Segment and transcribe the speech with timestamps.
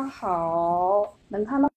[0.00, 1.68] 家好，能看到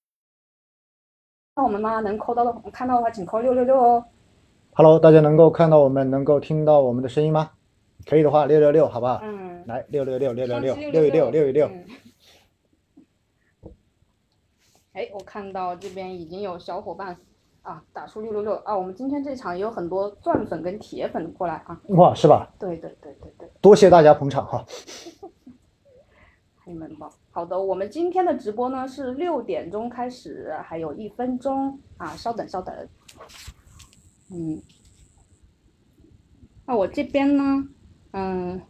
[1.55, 1.99] 到我们吗？
[1.99, 4.05] 能扣到的看到的话，请扣六六六哦。
[4.75, 7.51] Hello，大家能够看到我们，能够听到我们的声音吗？
[8.05, 9.19] 可以的话，六六六，好不好？
[9.23, 11.67] 嗯，来，六六六六六六六一六六一六。
[11.67, 11.85] 嗯
[14.93, 17.17] 哎，我看到这边已经有小伙伴
[17.63, 21.81] 啊打出六六六啊，我们今天这场也有很多钻粉跟铁粉过来啊。
[21.89, 22.47] 哇，是吧？
[22.57, 24.63] 对对对对对，多谢大家捧场哈。
[26.63, 27.09] 黑门吧。
[27.35, 32.71] 好的，我们今天的直播呢是六点钟开始，还有一分钟啊，稍等稍等。
[34.31, 34.61] 嗯，
[36.67, 37.67] 那我这边呢，
[38.11, 38.61] 嗯，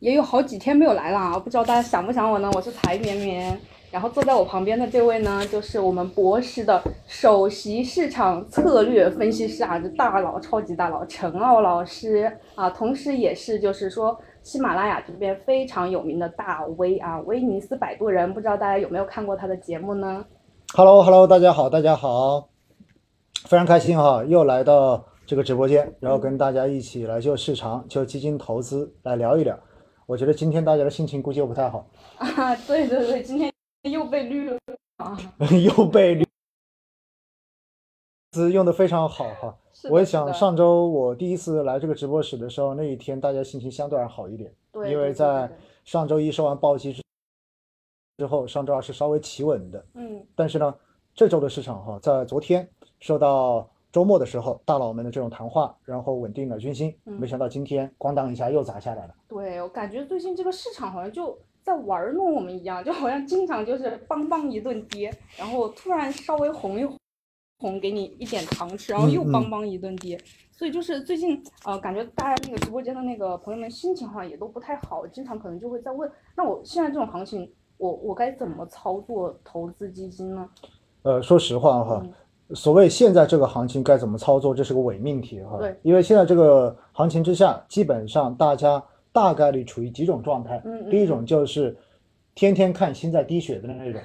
[0.00, 2.50] 也有好几天没有来了啊，不知道大家想不想我呢？
[2.56, 3.56] 我是财绵绵，
[3.92, 20.22] 然后坐在我旁边的这位呢，就是我们博士的首席市场策略分析师啊，这大佬，超级大佬陈奥老师啊，同时也是就是说喜马拉雅这边非常有名的大 V 啊，威尼斯摆渡人，不知道大家有没有看过他的节目呢
[20.74, 22.50] ？Hello，Hello，大家好，大家好，
[23.46, 29.58] 非常开心哈，又来到这个直播间，然后跟大家一起来就市场、就基金投资来聊一聊。
[30.04, 31.88] 我觉得今天大家的心情估计又不太好，
[32.20, 33.50] 啊，对对对，今天
[33.90, 34.58] 又被绿了
[34.98, 35.16] 啊，
[35.64, 36.26] 又被绿
[38.32, 39.56] 词用的非常好哈。
[39.88, 44.52] 是我也想上周我第一次来这个直播室的时候，那一天大家心情相对而好一点，
[44.88, 45.50] 因为在
[45.84, 47.02] 上周一收完暴击之
[48.18, 49.84] 之后，上周二是稍微企稳的。
[49.94, 50.74] 嗯，但是呢，
[51.14, 52.68] 这周的市场哈，在昨天
[53.00, 59.14] 受到周末的时候大佬们的这种谈话，然后稳定了军心，嗯没想到今天咣当一下又砸下来了。
[59.28, 66.84] 对我感觉最近这个市场好像就在玩弄我们一样，就好像经常就是邦邦一顿跌，然后突然稍微红一
[67.64, 70.20] 红，给你一点糖吃，然后又邦邦一顿跌。
[70.52, 80.48] 所以就是最近呃，感觉大家那个直播间的那个朋友们心情好像也都不太好，经常可能就会在问，那我现在这种行情，我我该怎么操作投资基金呢？
[81.02, 82.12] 呃，说实话哈，嗯
[82.54, 85.56] 所谓现在这个行情该怎么操作，这是个伪命题哈。
[85.58, 88.80] 对因为现在这个行情之下，基本上大家
[89.12, 90.60] 大概率处于几种状态。
[90.64, 91.74] 嗯嗯第一种就是
[92.34, 94.00] 天天看心在滴血的那种，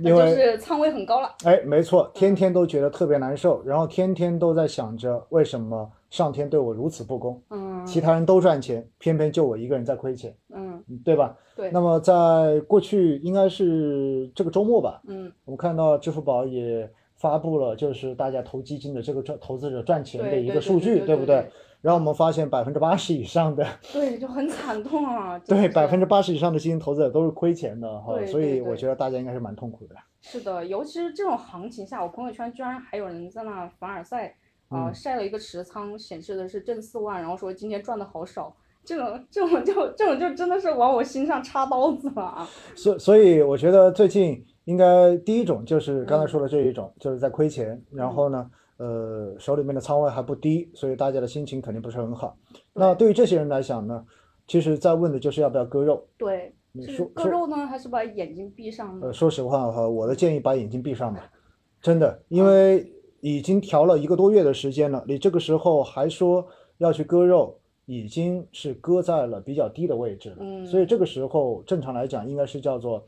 [0.00, 1.34] 那就因为是仓位很高了。
[1.44, 11.36] 哎，没错，天天都觉得特别难受，然后天天都在想着为什么上天对我如此不公，嗯，其他人都赚钱，偏偏就我一个人在亏钱，嗯对吧？
[11.54, 21.48] 对，那么在过去应该是这个周末吧，嗯我们看到支付宝也发布了，就是大家投基金的这个赚投资者赚钱的一个数据，对不对？
[21.86, 23.64] 然后我们发现百分之八十以上的，
[23.94, 25.38] 对，就很惨痛啊。
[25.46, 29.94] 对百分之八十以上的基金投资者都是亏钱的哈，所以我觉得大家应该是蛮痛苦的。
[30.20, 34.34] 是的，尤其是这种行情下，我朋友圈居然还有人在那凡尔赛
[34.68, 38.52] 啊、嗯晒了一个持仓，显示的是正四万，然后说今天赚的好少。
[38.84, 42.48] 这种这种就这种就真的是往我心上插刀子了啊！
[42.74, 52.36] 所所以我觉得最近应该第一种就是刚才嗯说的这一种，就是在亏钱，然后呢，呃，手里面的仓位还不低，所以大家的心情肯定不是很好。
[52.72, 54.04] 那对于这些人来讲呢，
[54.46, 56.06] 其实在问的就是要不要割肉。
[56.18, 59.12] 对，是你说说割肉呢，还是把眼睛闭上呢呃，？
[59.12, 61.30] 说实话哈，我的建议把眼睛闭上吧，
[61.80, 66.46] 真的，因为已经调了一个多月的时间了，你这个时候还说
[66.78, 70.36] 要去割肉，已经是割在了比较低的位置了。
[70.40, 73.04] 嗯所以这个时候正常来讲应该是叫做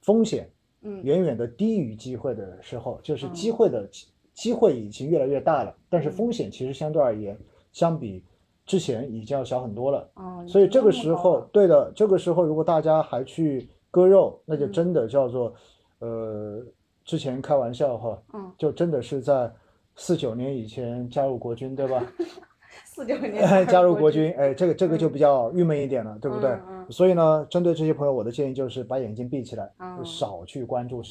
[0.00, 0.50] 风险
[0.82, 3.88] 嗯远远的低于机会的时候，就是嗯机会的
[4.34, 6.12] 机机会已经越来越大了，但是嗯。
[6.12, 7.38] 风险其实相对而言，
[7.72, 8.24] 相比
[8.64, 10.08] 之前已经要小很多了。
[10.14, 14.72] 哦，所以这个时候啊，对的，这个时候如果大家还去割肉，那就嗯。
[14.72, 15.52] 真的叫做，
[16.00, 16.62] 呃，
[17.04, 19.50] 之前开玩笑哈，嗯，就真的是在
[19.96, 22.02] 四九年以前加入国军，对吧？
[22.86, 26.56] 四九年加入国国军，哎，这个这个就比较郁闷一点了，对不对？
[26.88, 30.02] 所以呢，针对这些朋友，我的建议就是把眼睛闭起来，嗯。
[30.04, 31.02] 少去关注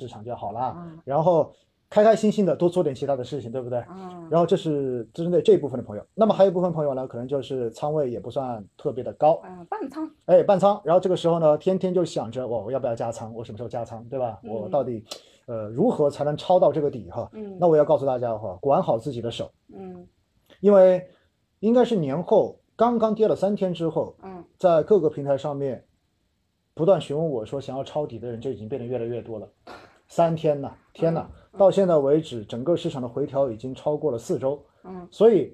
[0.00, 0.74] 市市场就好了。
[0.78, 0.98] 嗯。
[1.04, 1.52] 然后
[1.90, 3.84] 开开心心的多做点其他的事情，对不对？
[3.90, 14.38] 嗯，然后这是针对这一部分的朋友，那么还有一部分朋友呢，可能就是仓位也不算特别的高，嗯半仓，哎，半仓，然后这个时候呢，天天就想着我我要不要加仓，我什么时候加仓，对吧？
[14.44, 14.50] 嗯。
[14.50, 15.04] 我到底
[15.46, 17.28] 呃如何才能抄到这个底哈？
[17.32, 20.06] 嗯，那我要告诉大家哈，管好自己的手，嗯。
[20.60, 21.04] 因为
[21.58, 24.44] 应该是年后刚刚跌了三天之后，嗯。
[24.58, 25.84] 在各个平台上面
[26.72, 29.48] 不断询问我说想要抄底的人就已经变得越来越多了。
[30.10, 31.26] 三天呐，天呐，
[31.56, 34.62] 到现在为止，整个市场的回调已经超过了四周。
[34.84, 35.52] 嗯所以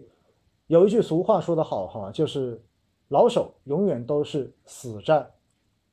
[0.66, 2.60] 有一句俗话说得好哈，就是
[3.08, 5.30] 老手永远都是死在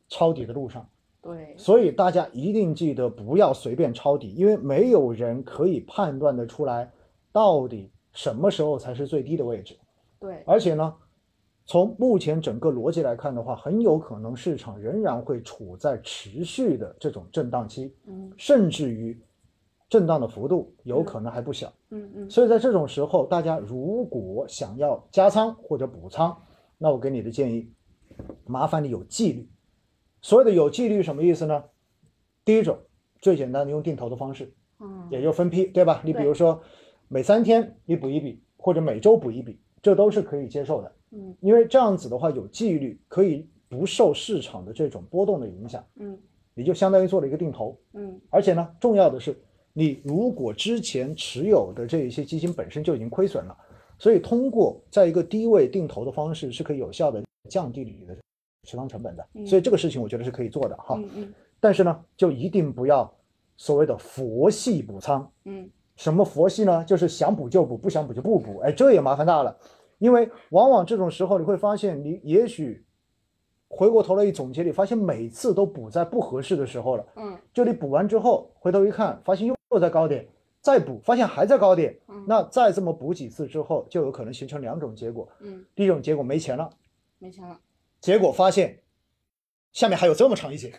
[0.08, 0.88] 抄底的路上。
[1.22, 6.92] 对，所以大家一定记得不要随便抄底，因为没有人可以判断得出来
[7.32, 9.78] 到底什么时候才是最低的位置。
[10.20, 10.94] 对，而且呢，
[11.66, 19.18] 从目前整个逻辑来看的话，很有可能市场仍然会处在持续的这种震荡期，嗯甚至于
[19.90, 21.72] 震荡的幅度有可能还不小。
[21.92, 26.36] 嗯嗯所以在这种时候，大家如果想要加仓或者补仓，
[26.78, 27.72] 那我给你的建议，
[28.46, 29.50] 麻烦你有纪律。
[30.22, 31.64] 所谓的有纪律什么意思呢？
[32.44, 32.78] 第一种
[33.22, 36.02] 最简单的用定投的方式，嗯也就分批，对吧？
[36.04, 36.62] 你比如说
[37.08, 40.92] 每三天你补一笔，或者每周补一笔，这都是可以接受的。
[41.14, 46.18] 嗯因为这样子的话有纪律，可以不受市场的这种波动的影响，嗯
[46.54, 47.80] 你就相当于做了一个定投。
[47.94, 49.36] 嗯而且呢，重要的是，
[49.74, 53.58] 你如果之前持有的这一些基金本身就已经亏损了，
[53.98, 58.16] 所以通过在一个低位定投的方式是可以有效的降低你的
[58.68, 59.28] 持仓成本的。
[59.34, 60.96] 嗯所以这个事情我觉得是可以做的哈。
[60.98, 63.12] 嗯嗯但是呢，就一定不要
[63.56, 65.32] 所谓的佛系补仓。
[65.46, 66.84] 嗯什么佛系呢？
[66.86, 68.58] 就是想补就补，不想补就不补。
[68.60, 69.56] 哎，这也麻烦大了，
[69.98, 72.86] 因为往往这种时候你会发现，你也许
[73.68, 77.06] 回过头来一总结，你发现每次都补在不合适的时候了。
[77.16, 80.28] 嗯就你补完之后，回头一看，发现又又在高点，
[80.62, 85.28] 再补发现还在高点，嗯那再这么补几次之后，就有可能形成两种结果。
[85.40, 86.70] 嗯，第一种结果没钱了，
[87.20, 87.60] 没钱了。
[88.00, 88.80] 结果发现
[89.72, 90.74] 下面还有这么长一截，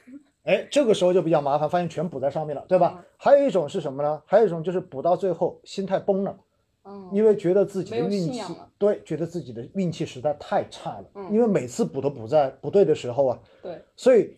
[0.44, 2.94] 哎，这个时候就比较麻烦，发现全补在上面了，对吧？
[2.98, 4.22] 嗯还有一种是什么呢？
[4.26, 6.38] 还有一种就是补到最后心态崩了。
[6.84, 8.40] 嗯，因为觉得自己的运气
[8.78, 11.10] 对，觉得自己的运气实在太差了。
[11.14, 14.36] 嗯因为每次补都补在不对的时候啊，对，所以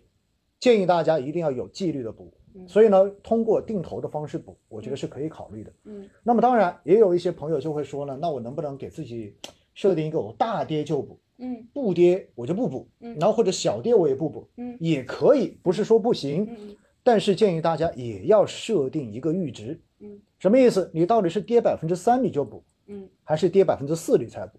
[0.60, 2.32] 建议大家一定要有纪律的补。
[2.54, 5.70] 嗯所以呢，通过定投的方式补，我觉得是可以考虑的。
[5.84, 9.37] 嗯那么当然，也有一些朋友就会说呢，那我能不能给自己
[9.75, 16.46] 设定一个我大跌就补，嗯不跌我就不补，嗯然后或者小跌我也不补，嗯也可以，不是说不行。
[16.48, 16.76] 嗯
[17.06, 20.91] 但是建议大家也要设定一个阈值，嗯什么意思？
[20.93, 24.58] 你到底是跌百分之三你就补，嗯还是跌百分之四你才补，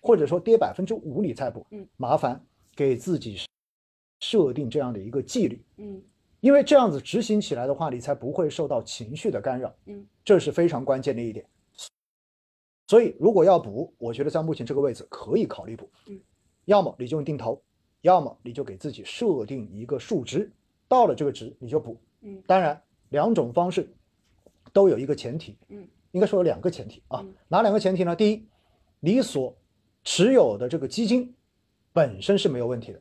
[0.00, 1.66] 或者说跌百分之五你才补？
[1.72, 2.40] 嗯，麻烦
[2.76, 3.40] 给自己
[4.20, 6.00] 设定这样的一个纪律，嗯
[6.38, 9.74] 因为这样子执行起来的话，你才不会受到情绪的干扰。
[9.86, 11.44] 嗯，这是非常关键的一点。
[12.86, 15.90] 所以，如果要补，我觉得在目前这个位置可以考虑补。
[16.06, 16.20] 嗯，
[16.66, 17.60] 要么你就用定投，
[18.02, 20.52] 要么你就给自己设定一个数值，
[20.88, 21.96] 到了这个值你就补。
[22.22, 22.80] 嗯当然，
[23.10, 23.88] 两种方式
[24.72, 27.32] 都有一个前提，嗯，应该说有两个前提啊嗯。
[27.48, 28.16] 哪两个前提呢？
[28.16, 28.46] 第一，
[29.00, 29.54] 你所
[30.02, 31.34] 持有的这个基金
[31.92, 33.00] 本身是没有问题的。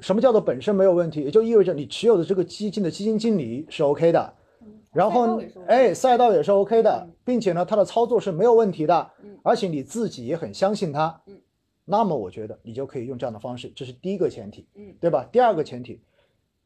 [0.00, 1.22] 什么叫做本身没有问题？
[1.22, 11.40] 也就意味着你持有的这个基金的基金经理是 OK 的，嗯，然后哎，赛道也是 OK 的嗯，并且呢，它的操作是没有问题的嗯，而且你自己也很相信它嗯，
[11.86, 15.26] 那么我觉得你就可以用这样的方式，这是第一个前提，嗯对吧？
[15.32, 15.98] 第二个前提，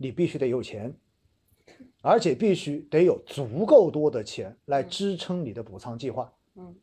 [0.02, 0.94] 你必须得有钱，
[2.00, 4.88] 而且必须得有足够多的钱来嗯。
[4.88, 6.74] 支撑你的补仓计划，嗯。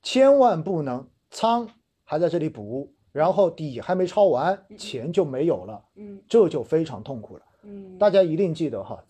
[0.00, 1.68] 千万不能仓
[2.04, 6.22] 还在这里补，然后底还没抄完，嗯钱就没有了，嗯。
[6.28, 7.44] 这就非常痛苦了。
[7.64, 9.04] 嗯，大家一定记得哈，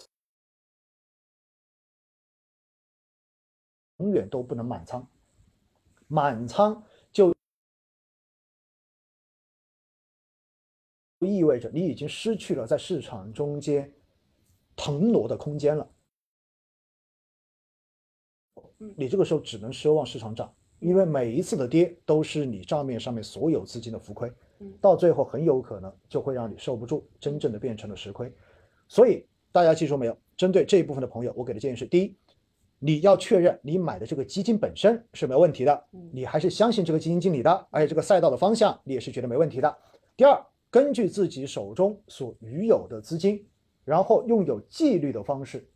[3.98, 5.06] 永远都不能满仓，
[6.08, 6.82] 满仓
[11.26, 13.92] 意味着你已经失去了在市场中间
[14.76, 15.88] 腾挪的空间了。
[18.78, 28.32] 嗯你这个时候只能奢望市场涨，因为每一次的跌都是你账面上面所有资金的浮亏嗯，到最后很有可能就会让你受不住，真正的变成了实亏。
[28.88, 30.18] 所以大家记住没有？
[30.36, 32.16] 针对这一部分的朋友，我给的建议是：第一，
[32.80, 39.78] 你要确认你买的这个基金本身是没有问题的嗯，你还是相信这个基金经理的，而且这个赛道的方向你也是觉得没问题的。
[40.16, 43.44] 第二，根据自己手中所余有的资金，
[43.84, 45.68] 然后用有纪律的方式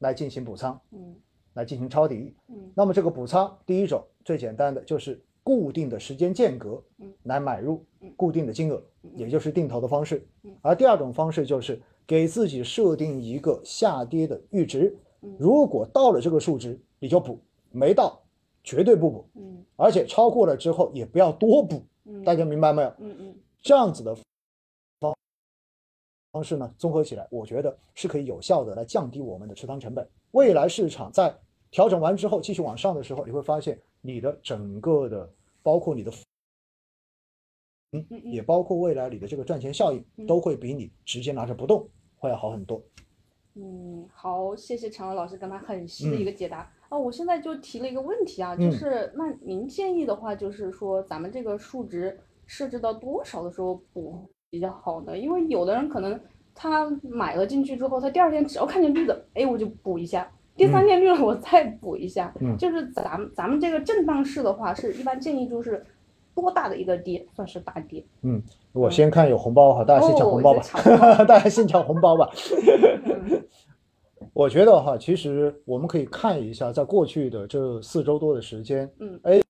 [0.00, 1.16] 来进行补仓，嗯
[1.54, 2.36] 来进行抄底。
[2.50, 10.54] 嗯那么这个补仓，第一种最简单的就是固定的时间间隔嗯来买入嗯固定的金额，嗯也就是定投的方式嗯。
[10.60, 18.22] 而第二种方式就是给自己设定一个下跌的阈值嗯，如果到了这个数值你就补，没到
[18.62, 21.82] 绝对不补，嗯而且超过了之后也不要多补。
[22.04, 22.88] 嗯，大家明白没有？
[22.98, 24.22] 嗯嗯这样子的方
[26.34, 30.04] 方式呢，综合起来，我觉得是可以有效的来降低我们的持仓成本。
[30.32, 31.32] 未来市场在
[31.70, 36.10] 调整完之后继续往上的时候，你会发现你的整个的，包括你的，
[37.92, 42.82] 嗯嗯，嗯也包括未来你的这个赚钱效应，嗯都会比你直接拿着不动会要好很多。
[43.54, 46.68] 嗯，好，谢谢常乐老师刚才很细的一嗯个解答。
[46.88, 55.18] 哦，我现在就提了一个问题啊，就嗯是那您建议的话，就是说咱们这个数值设置到多少的时候补比较好的？
[55.18, 56.18] 因为有的人可能
[56.54, 60.30] 他买了进去之后，他第二天只要看见绿的，哎，我就补一下。
[60.56, 62.32] 第三天绿了，我再补一下。
[62.40, 65.84] 嗯就是咱们咱们这个震荡市的话，是一般建议就是
[66.36, 68.04] 多大的一个跌算是大跌？
[68.22, 68.40] 嗯
[68.72, 70.62] 我先看有红包哈，大家先抢红包吧，
[71.26, 72.30] 大家先抢红包吧。
[73.06, 73.42] 嗯
[74.32, 79.40] 我觉得哈，其实我们可以看一下，在过去的这四周多的时间嗯，A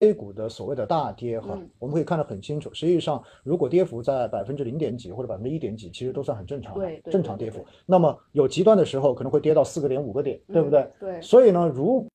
[0.00, 2.72] A 股的所谓的大跌哈，嗯我们可以看得很清楚。
[2.72, 6.76] 实际上，如果跌幅在百分之零点几或者百分之一点几，其实都算很正常
[7.10, 7.66] 正常跌幅。
[7.84, 10.92] 那么有极端的时候，可能会跌到四个点、五个点，对不嗯对？
[11.00, 12.06] 对，所以呢，如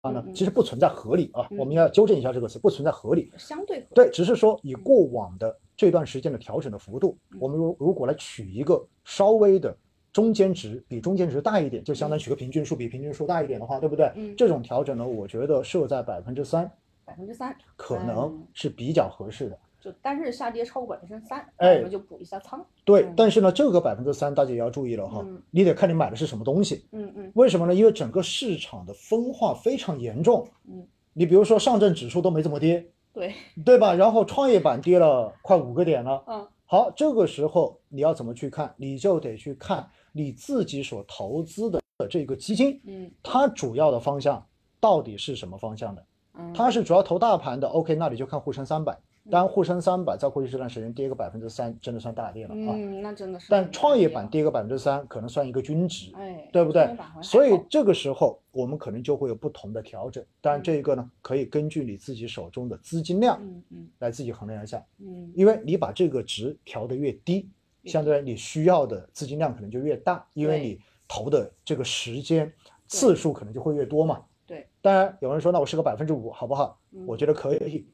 [0.00, 3.30] 啊呢其实不存在合理啊，嗯我们要纠正一下这个词，不存在合理。
[3.36, 9.76] 相对合对，只是说以过往的这段时间的调整的幅度，嗯我们如如果来取一个稍微的
[10.14, 14.10] 中间值，比中间值大一点，就相当于取个平均数，比平均数大一点的话，对不对？
[14.14, 16.70] 嗯这种调整呢，我觉得设在百分之三，
[17.04, 19.58] 百分之三，可能嗯是比较合适的。
[19.80, 22.64] 就单日下跌超过百分之三，哎我们就补一下仓。
[22.84, 26.86] 对嗯，但是呢，这个百分之三大家也要注意了哈嗯，你得看你买的是什么东西。
[26.92, 27.74] 嗯嗯为什么呢？
[27.74, 30.46] 因为整个市场的分化非常严重。
[30.66, 33.92] 嗯，你比如说上证指数都没怎么跌，对，对吧？
[33.92, 36.22] 然后创业板跌了快五个点了。
[36.28, 38.72] 嗯好，这个时候你要怎么去看？
[38.78, 44.44] 你就得去看你自己所投资的这个基金，嗯它主要的方向
[44.78, 46.06] 到底是什么方向的？
[46.38, 48.96] 嗯，它是主要投大盘的，OK，那你就看沪深三百。
[49.30, 52.74] 当然，沪深三百在过去这段时间跌个百分之三，真的算大跌了啊。
[52.76, 56.10] 嗯，那真的是但创业板跌个百分之三，可能算一个均值。
[56.10, 67.48] 了，哎，对不对所以这个时候我们可能就会有不同的调整，当然这一个呢可以根据你自己手中的资金量嗯嗯来自己衡量一下，嗯因为你把这个值调得越低，越
[67.84, 72.52] 相对你需要的资金量可能就越大，因为你投的这个时间
[72.86, 74.24] 次数可能就会越多嘛。
[74.46, 76.78] 对，当然有人说那我是个百分之五好不好？
[76.92, 77.86] 嗯我觉得可以。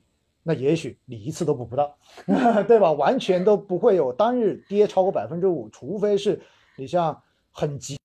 [0.43, 1.97] 那也许你一次都补不到，
[2.67, 2.91] 对吧？
[2.93, 6.41] 完全都不会有单日跌超过百分之五，除非是
[6.77, 7.99] 你像很急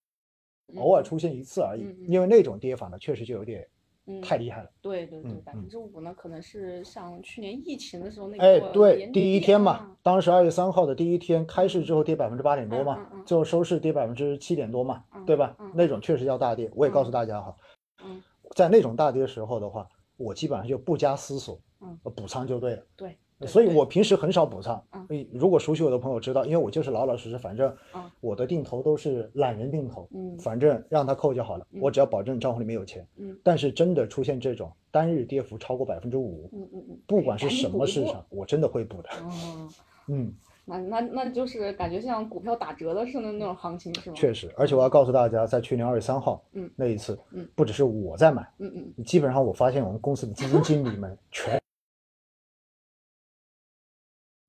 [0.75, 3.65] 偶尔出现一次而已因为那种跌法呢，确实就有点
[4.07, 4.69] 嗯太厉害了。
[4.81, 15.71] 对对对嗯，百分之五呢，可能是像去年疫情的时候那哎，个对，第一天嘛啊，当时二月三号的第一天开市之后跌百分之八点多嘛嗯嗯，嗯最后收市跌百分之七点多嘛，嗯对吧嗯？
[15.73, 16.69] 那种确实叫大跌。
[16.75, 17.55] 我也告诉嗯大家哈，
[18.03, 18.21] 嗯
[18.55, 22.83] 在那种大跌时候的话，我基本上就不加思索嗯，呃补仓就对了。
[22.95, 25.05] 对所以我平时很少补仓嗯。
[25.09, 28.01] 诶如果熟悉我的朋友知道，因为我就是老老实实，反正嗯。
[28.21, 30.37] 我的定投都是懒人定投，嗯。
[30.39, 31.81] 反正让他扣就好了，嗯。
[31.81, 33.05] 我只要保证账户里面有钱。
[33.17, 33.37] 嗯。
[33.43, 39.09] 但是真的出现这种单日跌幅超过百分之五，嗯嗯嗯，不管是什么市场，我真的会补的。
[39.09, 39.69] 哦，
[40.07, 44.15] 嗯，那那那就是感觉像股票打折的似的那种行情是吗？
[44.15, 46.69] 确实，而且我要告诉大家，在去年二月三号，嗯。
[46.75, 47.45] 那一次，嗯。
[47.53, 49.03] 不只是我在买，嗯嗯。
[49.03, 51.59] 基本上我发现我们公司的基金经理们 全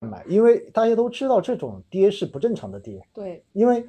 [0.01, 3.87] 买，因为大家都知道这种跌是不正常的跌，对，因为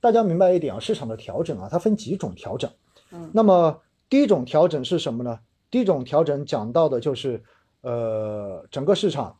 [0.00, 2.70] 大家明白一点啊，市场的调整啊，它分几种调整。
[3.10, 5.38] 嗯那么第一种调整是什么呢？
[5.70, 7.42] 第一种调整讲到的就是，
[7.82, 9.36] 呃，整个市场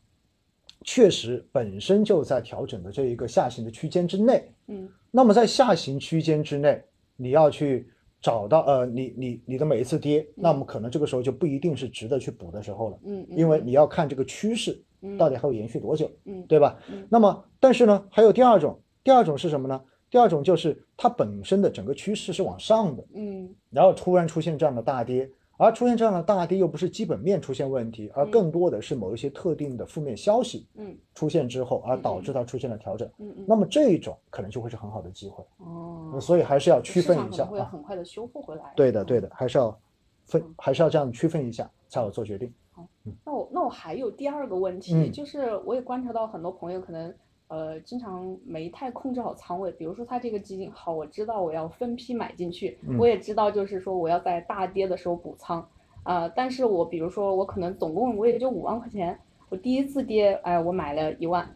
[0.82, 4.52] 确实本身就在调整的这一个下行的区间之内。
[4.66, 6.82] 嗯那么在下行区间之内，
[7.16, 14.80] 你要去找到呃，你你你的每一次跌，那么可能这个时候就不一定是值得去补的时候了，嗯，因为你要看这个趋势
[15.16, 16.76] 到底还会延续多久，嗯对吧？
[16.90, 19.80] 嗯那么但是呢，还有第二种，第二种是什么呢？
[20.10, 33.06] 第二种就是它本身的整个趋势是往上的，嗯然后突然出现这样的大跌，而出现这样的大跌又不是基本面出现问题，而嗯更多的是某一些特定的负面消息嗯出现之后，而嗯导致它出现了调整。
[33.18, 37.68] 嗯嗯，那么这一种可能就会是很好的机会，哦，所以还是要区分一下会啊。
[37.70, 38.72] 很快的修复回来。
[38.74, 39.28] 对的，对的。
[39.34, 39.76] 还是要
[40.24, 42.54] 分嗯，还是要这样区分一下才好做决定。
[42.70, 42.86] 好
[43.24, 47.12] 那我那我还有第二个问题，嗯就是我也观察到很多朋友可能
[47.48, 52.96] 呃经常没太控制好仓位，比如说它这个基金好，我知道我要分批买进去，嗯。
[52.98, 55.66] 我也知道就是说我要在大跌的时候补仓，
[56.02, 61.48] 啊、但是我比如说我可能总共我也就五万块钱，我第一次跌，哎、我买了一万。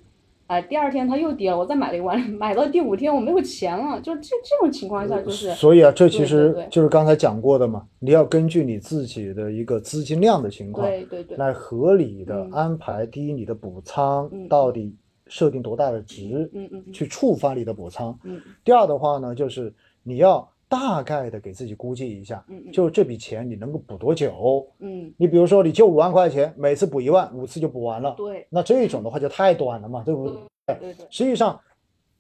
[0.49, 12.51] 哎、第二天它又跌了，我再买了一万， 买到第五天我没有钱了，就这这种情况下就是，所以啊，这其实就是刚才讲过的嘛，你要根据你自己的一个资金量的情况，对对对，来合理的嗯。
[12.53, 13.07] 安排。
[13.07, 14.95] 第一，你的补仓嗯到底
[15.33, 18.17] 设定多大的值，嗯嗯嗯去触发你的补仓。
[18.23, 19.73] 嗯第二的话呢，就是
[20.03, 24.67] 你要大概的给自己估计一下，嗯嗯就这笔钱你能够补多久？
[24.81, 30.37] 嗯，你比如说，你就五万块钱，每次补一万，五次就补完了，对那这种的话就太短了嘛，对不对？
[30.67, 31.59] 对对对，实际上，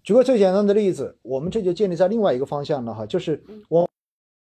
[0.02, 3.80] 举个最简单的例子，我们这就建立在另外一个方向了哈，就是嗯我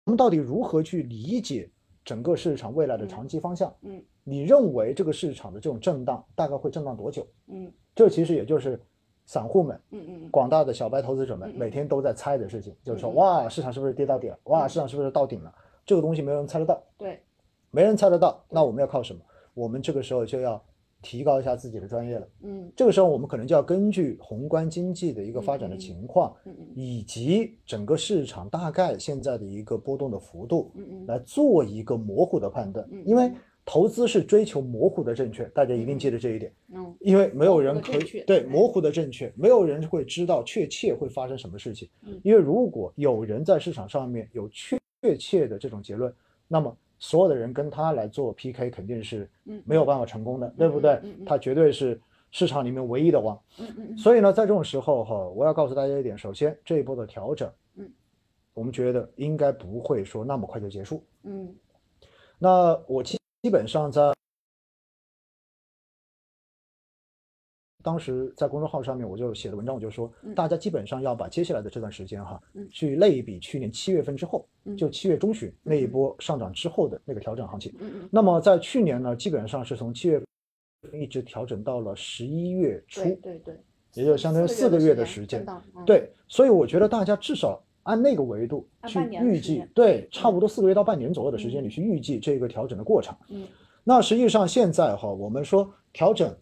[0.06, 1.70] 我们到底如何去理解
[2.04, 3.72] 整个市场未来的嗯长期方向？
[3.82, 7.24] 嗯你认为这个市场的这种震荡大概会震荡多久？
[7.46, 8.80] 嗯这其实也就是
[9.24, 10.28] 散户们、嗯嗯。
[10.30, 14.38] 广大的小白投资者们每天都在猜的事情，就是说，哇，市场是不是跌到底了？
[14.44, 14.68] 哇，嗯。
[14.68, 15.52] 市场是不是到顶了？
[15.84, 17.20] 这个东西没有人猜得到，对，
[17.70, 19.20] 没人猜得到，那我们要靠什么？
[19.54, 20.62] 我们这个时候就要
[21.00, 22.28] 提高一下自己的专业了。
[22.42, 22.70] 嗯。
[22.76, 26.66] 这个时候，我们可能就要根据宏观经济的一个发展的情况，嗯嗯。
[26.74, 31.06] 以及整个市场大概现在的一个波动的幅度，嗯嗯。
[31.06, 33.02] 来做一个模糊的判断嗯。
[33.06, 33.32] 因为
[33.68, 36.52] 投资是追求模糊的正确，大家一定记得这一点。
[36.72, 42.18] 嗯因为没有人可以对哎模糊的正确，没有人会知道确切会发生什么事情嗯。
[42.22, 44.78] 因为如果有人在市场上面有确
[45.18, 46.14] 切的这种结论，
[46.46, 51.24] 那么所有的人跟他来做 PK 肯定是嗯没有办法成功的，对不对嗯嗯嗯？
[51.24, 53.36] 他绝对是市场里面唯一的王。
[53.58, 57.90] 嗯嗯所以呢，在这种时候哈，我要告诉大家一点，首先这一波的调整，嗯，
[58.54, 61.02] 我们觉得应该不会说那么快就结束。
[61.24, 61.52] 嗯
[62.38, 64.12] 那我基基本上在
[67.80, 70.34] 当时在公众号上面我就写的文章，我就说，嗯。
[70.34, 74.76] 大家基本上要把接下来的这段时间哈嗯，去类比去年七月份之后，嗯。
[74.76, 77.72] 就七月中旬那一波上涨之后的那个调整行情。
[78.10, 80.20] 那么在去年呢，基本上是从七月
[80.90, 83.60] 份一直调整到了十一月初，对对对，
[83.92, 85.46] 也就相当于四个月的时间
[85.86, 93.16] 对，所以我觉得大家至少按那个维度去预计，对，差不多四个月到半年左右的时间嗯里去预计这个调整的过程。
[93.30, 93.46] 嗯
[93.88, 96.36] 那实际上现在哈，我们说调整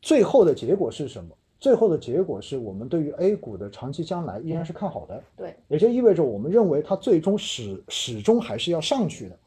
[0.00, 1.30] 最后的结果是什么？
[1.60, 9.38] 最后的结果是我们对于 A 股的长期将来依然是看好的，对，也就意味着我们认为它最终始始终还是要上去的。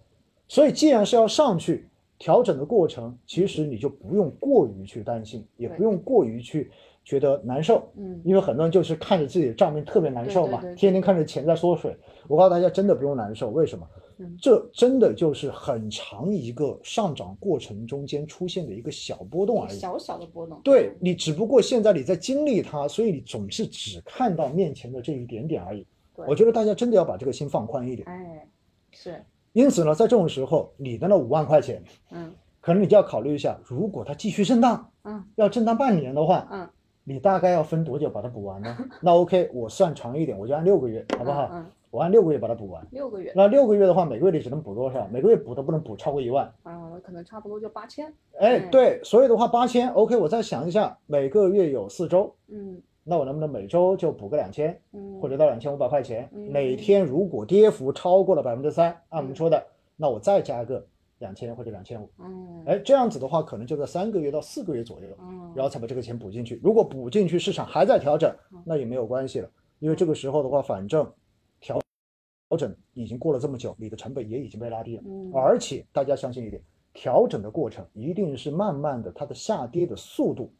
[0.47, 1.87] 所以既然是要上去，
[2.19, 6.69] 调整的过程其实你就不用过于去担心，也不用过于去
[7.03, 7.91] 觉得难受。
[7.97, 11.95] 嗯因为很多人就是看着自己的账面特别难受嘛，对对对对天天看着钱在缩水。
[12.27, 13.87] 我告诉大家，真的不用难受，为什么？
[14.19, 19.79] 嗯这真的就是很长一个上涨过程中间出现的一个小波动而已。
[19.79, 25.85] 小小的波动，对你，只不过现在你在经历它，所以你总是只看到面前的这一点点而已。
[26.27, 28.07] 我觉得大家真的要把这个心放宽一点。
[28.07, 28.47] 哎，
[28.91, 36.69] 是，因此呢，在这种时候，你的那五万块钱，嗯可能你就要考虑一下，如果它继续震荡，嗯要震荡半年的话，嗯，
[37.03, 38.77] 你大概要分多久把它补完呢？
[39.01, 41.49] 那 OK，我算长一点，我就按六个月，好不好？
[41.51, 42.85] 嗯，嗯我按六个月把它补完。
[42.91, 45.07] 六个月，那六个月的话，每个月你只能补多少？
[45.11, 46.49] 每个月补都不能补超过一万。
[46.63, 56.29] 嗯，可能差不多就八千，哎，嗯对，所以的话八千，OK，我再想一下，每个月有四周，嗯那我能不能每周就补个两千，嗯，或者到两千五百块钱？
[56.33, 59.65] 嗯哪天如果跌幅超过了百分之三，按我们嗯说的，
[59.97, 60.85] 那我再加个
[61.21, 62.09] 两千或者两千五。
[62.19, 66.59] 嗯，哎，这样子的话，可能就在三个月到四个月左右，嗯，然后才把这个钱补进去。
[66.61, 71.09] 如果补进去市场还在调整嗯，那也没有关系了，因为这个时候的话，反正
[71.61, 71.79] 调
[72.49, 75.03] 调整已经过了这么久，你的成本也已经被拉低了。
[75.05, 76.61] 嗯，而且大家相信一点，
[76.93, 80.51] 调整的过程一定是慢慢的，它的下跌的速度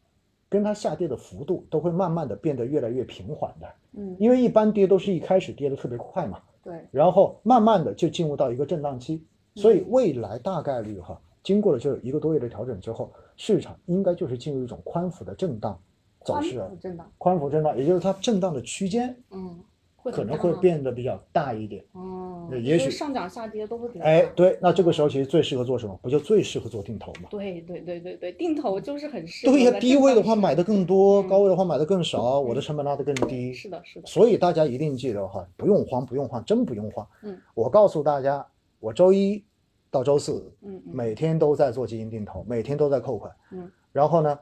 [0.48, 3.66] 跟它下跌的幅度都会慢慢的变得越来越平缓的。
[3.92, 9.22] 嗯，因为一般跌都是一开始跌的特别快嘛，对，然后慢慢的就进入到一个震荡期，
[9.54, 15.78] 所以嗯未来大概率哈，经过了这一个多月的调整之后，市场应该就是进入一种宽幅的震荡
[16.24, 16.76] 走宽势了幅。
[16.76, 19.58] 震荡，宽幅震荡，也就是它震荡的区间嗯，
[20.04, 21.84] 可能会变得比较大一点。
[21.92, 25.98] 哦，对也许上涨下跌都会比较哎，对，那这个时候其实最适合做什么？
[26.02, 27.28] 不就最适合做定投吗？
[27.30, 33.52] 对对对对对，定投就是很适合对呀，低位的话买的更多，嗯高位的话买的更少，我的成本拉得更低。
[33.52, 37.06] 是的，是的，所以大家一定记得哈，不用慌，不用慌，真不用慌。
[37.22, 38.44] 嗯，我告诉大家，
[38.82, 39.44] 我周一
[39.92, 43.32] 到周四嗯嗯每天都在做基金定投，每天都在扣款。
[43.52, 44.36] 嗯，然后呢，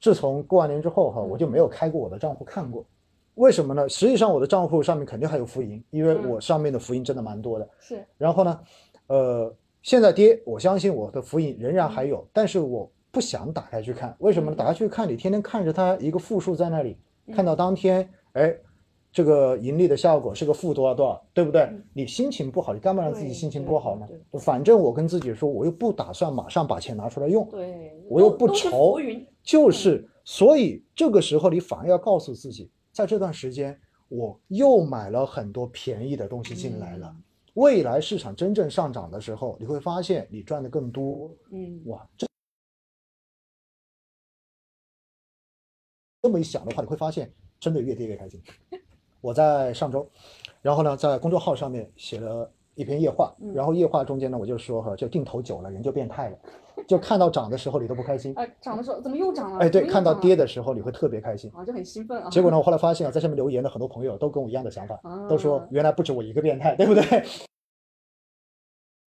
[0.00, 2.84] 自从过完年之后哈，嗯我就没有开过我的账户看过。
[3.36, 3.88] 为什么呢？
[3.88, 7.68] 实际上我的账户上面肯定还有浮盈，因为嗯我上面的浮盈真的蛮多的。
[7.78, 8.60] 是，然后呢，
[9.06, 14.56] 呃，现在跌，我相信我的浮盈仍然还有，但是我不想打开去看，为什么呢？
[14.56, 18.56] 嗯打开去看，你天天看着它一个负数在那里，嗯看到当天，哎，
[19.14, 21.84] 这个盈利的效果是个负多少多少，对不对嗯？
[21.92, 24.08] 你心情不好，你干嘛让自己心情不好呢？
[24.40, 28.96] 反正我跟自己说，我又不打算马上把钱拿出来用，对，我又不愁，
[29.44, 37.06] 就是，所以这个时候你反而要告诉自己，在这段时间我又买了很多便宜的东西进来了。
[37.08, 37.22] 嗯
[37.54, 41.30] 未来市场真正上涨的时候，你会发现你赚的更多。
[41.52, 42.26] 嗯，哇，这
[46.20, 48.42] 这么一想的话，你会发现真的越跌越开心。
[49.24, 50.06] 我在上周，
[50.60, 56.36] 然后呢，在公众号上面写了一篇夜话，嗯然后夜话中间呢，我就说哈，就定投久了人就变态了，
[56.86, 59.60] 就看到涨的时候你都不开心，哎，涨的时候怎么又涨了？
[59.60, 61.50] 哎，对，看到跌的时候你会特别开心。
[61.54, 62.28] 啊，就很兴奋啊。
[62.28, 67.24] 结果呢，我后来发现啊，在下面留言的很多朋友都跟我一样的想法，都说啊原来不止我一个变态，对不对？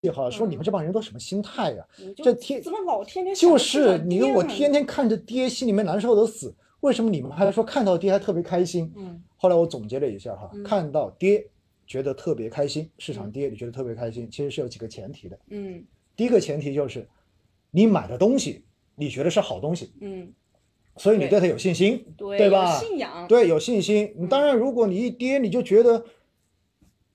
[0.11, 6.55] 好说你们这帮人都什么心态呀、这天怎么老天天就是你跟我天天看着跌，心里面难受的死。
[6.79, 8.91] 为什么你们还说看到跌还特别开心？
[8.95, 10.63] 嗯后来我总结了一下哈，嗯。
[10.63, 11.47] 看到跌
[11.85, 15.39] 觉得特别开心，市场跌你觉得特别开心，其实是有几个前提的。
[15.49, 15.83] 嗯。
[16.15, 17.07] 第一个前提就是
[17.71, 20.33] 你买的东西你觉得是好东西，嗯，
[20.95, 21.39] 所以你对。
[21.39, 22.75] 它有信心，对，对吧？
[22.79, 24.11] 信仰，对，有信心。
[24.17, 26.03] 你当然，如果你一跌，你就觉得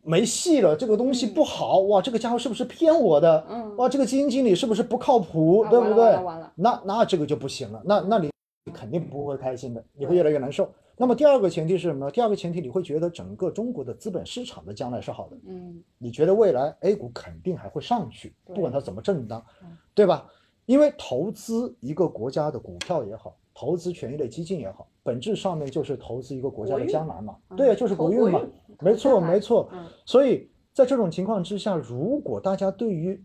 [0.02, 3.44] 没戏了，这个东西不好，哇，这个家伙是不是骗我的？
[3.50, 6.16] 嗯，哇，这个基金经理是不是不靠谱，啊对不对？
[6.54, 8.30] 那那这个就不行了，那那你
[8.72, 10.72] 肯定不会开心的，你会越来越难受。
[10.96, 12.10] 那么第二个前提是什么呢？
[12.10, 15.82] 第二个前提你会觉得整个中国的资本市场的将来是好的，嗯。
[15.98, 20.30] 你觉得未来 A 股肯定还会上去，不管它怎么震荡嗯，对吧？
[20.66, 28.40] 因为投资一个国家的股票也好，投资权益类基金也好，本质上面就是投资一个国家的将来嘛，嗯对，就是国运嘛，
[28.80, 29.68] 没错没错。
[29.72, 29.84] 嗯。
[30.06, 33.20] 所以在这种情况之下，如果大家对于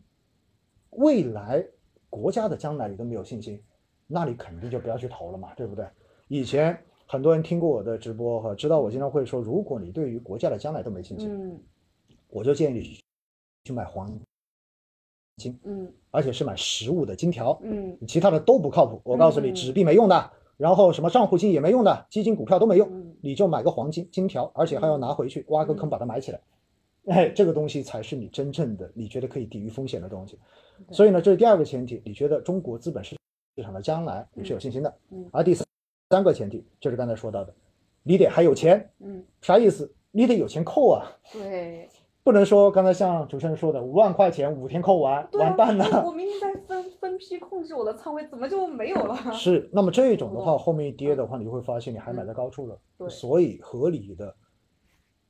[0.91, 1.63] 未来
[2.09, 3.61] 国家的将来你都没有信心，
[4.07, 5.85] 那你肯定就不要去投了嘛，对不对？
[6.27, 6.77] 以前
[7.07, 11.59] 很多人听过我的直播哈，知道我经常会说，如果你对于国家的将来都没信心，嗯。
[12.29, 12.99] 我就建议你
[13.63, 14.07] 去买黄
[15.37, 15.89] 金，嗯。
[16.11, 17.97] 而且是买实物的金条，嗯。
[18.05, 19.01] 其他的都不靠谱。
[19.05, 19.55] 我告诉你，嗯。
[19.55, 23.15] 纸币没用的，然后什么账户金也没用的，基金股票都没用，嗯。
[23.21, 26.41] 你就买个黄金金条，而且还要拿回去挖个坑把它埋起来。
[27.05, 30.37] 哎，这个东西才是你真正的你觉得可以抵御风险的东西。
[30.91, 33.15] 所以呢，这是第二个前提，你觉得中国资本市
[33.63, 34.93] 场的将来你是有信心的。
[35.11, 35.25] 嗯。
[35.31, 35.65] 而第三
[36.09, 37.53] 三个前提就是刚才说到的，
[38.03, 39.93] 你得还有钱，嗯，啥意思？
[40.11, 41.89] 你得有钱扣啊，对，
[42.23, 46.03] 不能说刚才像主持人说的五万块钱五天扣完，啊完蛋了。
[46.05, 49.15] 我明明在分分批控制我的仓位，怎么就没有了？
[49.33, 52.79] 是，那么这种的话，后面一跌的话，你会发现你还买在高处了。
[52.97, 54.33] 对所以合理的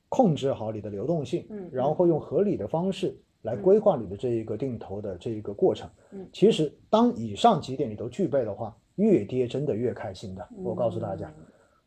[0.08, 5.90] 控制好你的流动性，嗯然后用合理的方式来规划你的这一个定投的这一个过程。
[6.12, 10.46] 嗯其实当以上几点你都具备的话，越跌真的越开心的。
[10.62, 11.32] 我告诉大家，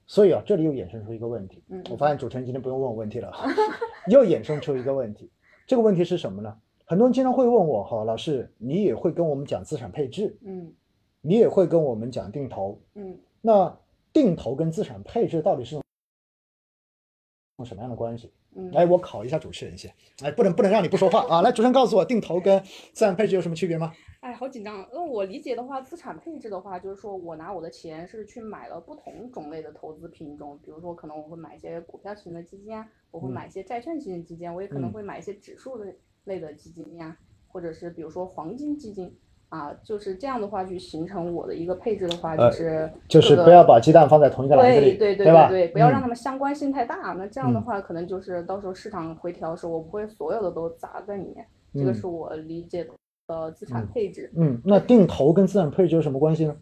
[0.08, 1.64] 所以啊，这里又衍生出一个问题。
[1.70, 3.32] 嗯，我发现主持人今天不用问我问题了，
[4.10, 5.32] 又衍生出一个问题。
[5.68, 6.54] 这个问题是什么呢？
[6.86, 10.74] 很多人经常会问我哈，老师，你也会跟我们讲资产配置，嗯
[11.22, 13.78] 你也会跟我们讲定投，嗯那
[14.12, 18.32] 定投跟资产配置到底是用什么样的关系？
[18.56, 19.94] 嗯，来，我考一下主持人先。
[20.22, 21.42] 哎，不能不能让你不说话啊！
[21.42, 23.94] 来，主持人告诉我，定投跟资产配置有什么区别吗？
[24.20, 24.88] 哎，好紧张啊。
[24.92, 39.18] 那我理解的话，资产配置的话，就是说我拿我的钱是去买了不同种类的投资品种，比如说可能我会买一些股票型的基金啊，我会嗯买一些债券型的基金，我也可能嗯会买一些指数类类的基金呀，或者是比如说黄金基金
[39.52, 45.50] 啊，就是这样的话去形成我的一个配置的话，呃就是就是不要把鸡蛋放在同一个篮子里，对对对吧？
[45.50, 46.96] 对，不要让嗯它们相关性太大。
[47.18, 51.46] 那这样的嗯话，可能就是到时候市场回调的时候，我不会所有的都砸在里面。
[51.74, 52.88] 这个嗯是我理解
[53.28, 54.32] 的资产嗯配置。
[54.38, 56.56] 嗯，那定投跟资产配置有什么关系呢？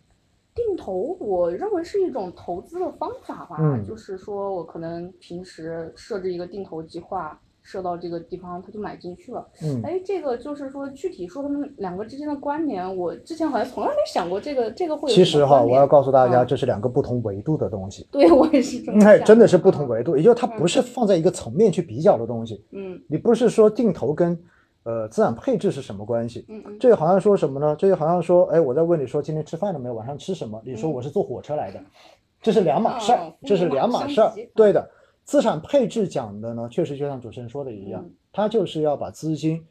[0.56, 9.48] 定投，我认为是一种投资的方法吧，嗯就是说我可能平时设置一个定投计划，设到这个地方，他就买进去了。
[9.62, 18.08] 嗯哎，这个就是说具体说他们两个之间的关联，我之前好像从来没想过这个这个会有其实哈，我要告诉大家，嗯这是两个不同维度的东西。
[18.12, 22.66] 对我也是这么哎，想真的是不同维度，也就是它不嗯是放在一个层面去比较的东西。
[22.72, 24.36] 嗯你不是说定投跟
[24.82, 26.46] 呃资产配置是什么关系？
[26.50, 27.76] 嗯嗯这个好像说什么呢？
[27.78, 29.94] 这个好像说，哎，我在问你说今天吃饭了没有？
[29.94, 30.60] 晚上吃什么？
[30.66, 31.80] 你说嗯我是坐火车来的，
[32.42, 34.34] 这是两码事儿哦，这是两码相两码事儿。
[34.56, 34.90] 对的，
[35.30, 39.64] 资产配置讲的呢，确实就像主持人说的一样嗯，它就是要把资金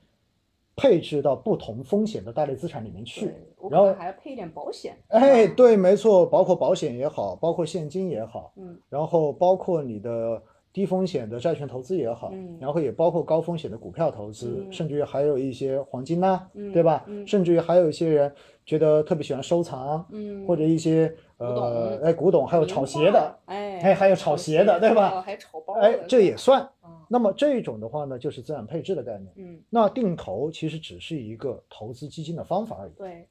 [0.76, 3.32] 配置到不同风险的大类资产里面去
[3.68, 4.96] 然后还要配一点保险。
[5.08, 8.78] 哎，对，没错，包括保险也好，包括现金也好，嗯。
[8.88, 10.40] 然后包括你的
[10.72, 12.56] 低风险的债券投资也好，嗯。
[12.60, 14.72] 然后也包括高风险的股票投资，嗯。
[14.72, 17.04] 甚至于还有一些黄金呐、嗯对吧？
[17.08, 17.26] 嗯。
[17.26, 18.32] 甚至于还有一些人
[18.64, 26.60] 觉得特别喜欢收藏，嗯，或者一些呃董哎古董，还有炒鞋的，画，哎哎还有炒鞋的对吧哦还有炒包哎的，这也算。
[26.80, 29.32] 啊那么这种的话呢，就是资产配置的概念。
[29.36, 32.92] 嗯那定投其实只是一个投资基金的方法而已。
[32.98, 33.26] 对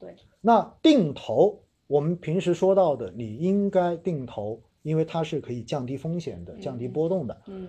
[0.00, 7.42] 对那定投，我们平时说到的，你应该定投，因为它是可以降低风险的，降低嗯波动的。
[7.46, 7.68] 嗯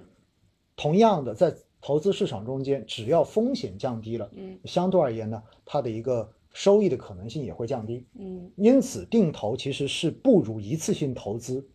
[0.75, 8.05] 同样的，在投资市场中间，只要风险降低了，嗯相对而言呢，它的一个收益的可能性也会降低。
[8.19, 8.51] 嗯。
[8.55, 11.65] 因此，定投其实是不如一次性投资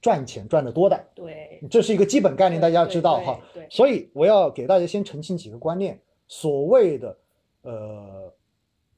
[0.00, 3.40] 赚钱赚得多的，对，这是一个基本概念，大家要知道哈。
[3.54, 6.00] 对，所以我要给大家先澄清几个观念。
[6.26, 7.16] 所谓的
[7.62, 8.32] 呃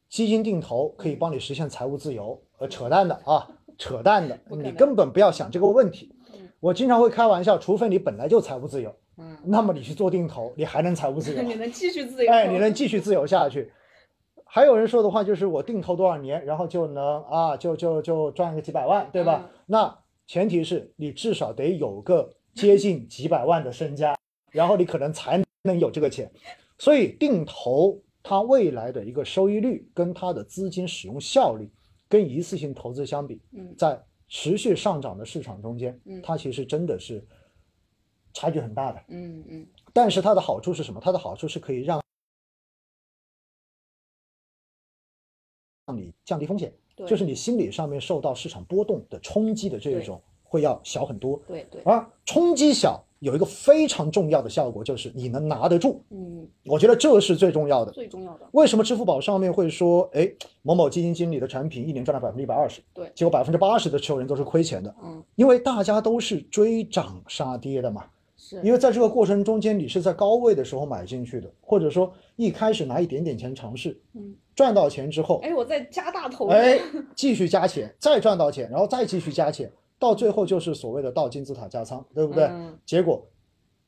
[0.09, 6.15] 基金定投可以帮你实现财务自由，呃，扯淡的啊，扯淡的，你根本不要想这个问题。
[6.33, 6.49] 嗯。
[6.61, 13.71] 我经常会开玩笑，除非你本来就财务自由，嗯，那么你去做定投，你还能财务自由， 你能继续自由，哎，你能继续自由下去。
[14.55, 19.43] 还有人说的话就是我定投多少年，然后就能啊，就就就赚个几百万，对吧？
[19.43, 24.17] 嗯那前提是你至少得有个接近几百万的身家。
[24.53, 26.31] 然后你可能才能有这个钱。
[26.79, 31.69] 所以定投它未来的一个收益率跟它的资金使用效率，
[32.09, 37.27] 跟一次性投资相比，嗯在持续上涨的市场中间嗯，它其实真的是
[38.33, 39.03] 差距很大的。
[39.09, 41.01] 嗯嗯但是它的好处是什么？
[41.03, 42.01] 它的好处是可以让
[46.25, 46.73] 降低风险，
[47.07, 51.41] 就是你心理上面受到市场波动的冲击的这种会要小很多。
[51.47, 56.03] 对对，而冲击小有一个非常重要的效果，就是你能拿得住。
[56.11, 57.93] 嗯，我觉得这是最重要的。
[57.93, 60.31] 最重要的，为什么支付宝上面会说，哎，
[60.63, 62.83] 某某基金经理的产品一年赚了百分之一百二十？
[62.93, 68.05] 对结果百分之八十的持有人都是亏钱的，嗯，因为大家都是追涨杀跌的嘛。
[68.37, 76.79] 是，因为在这个过程中间，你是在高位的时候买进去的，或者说一开始拿一点点钱尝试，嗯，赚到钱之后，哎，我再加大投入，哎，
[77.15, 82.45] 继续加钱，再赚到钱，然后再继续加钱，到最后就是所谓的倒金字塔加仓，对不对？
[82.45, 83.27] 嗯结果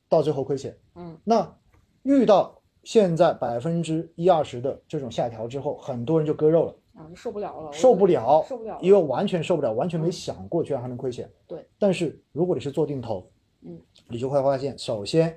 [0.09, 0.76] 到最后亏钱。
[0.94, 1.57] 嗯那
[2.02, 11.29] 遇到现在百分之一二十的这种下调之后，很多人就割肉了，啊，受不了了，受不了，受不了了，因为完全受不了，完全没嗯想过居然还能亏钱。
[11.46, 13.29] 对，但是如果你是做定投，
[13.62, 15.37] 嗯，你就会发现，首先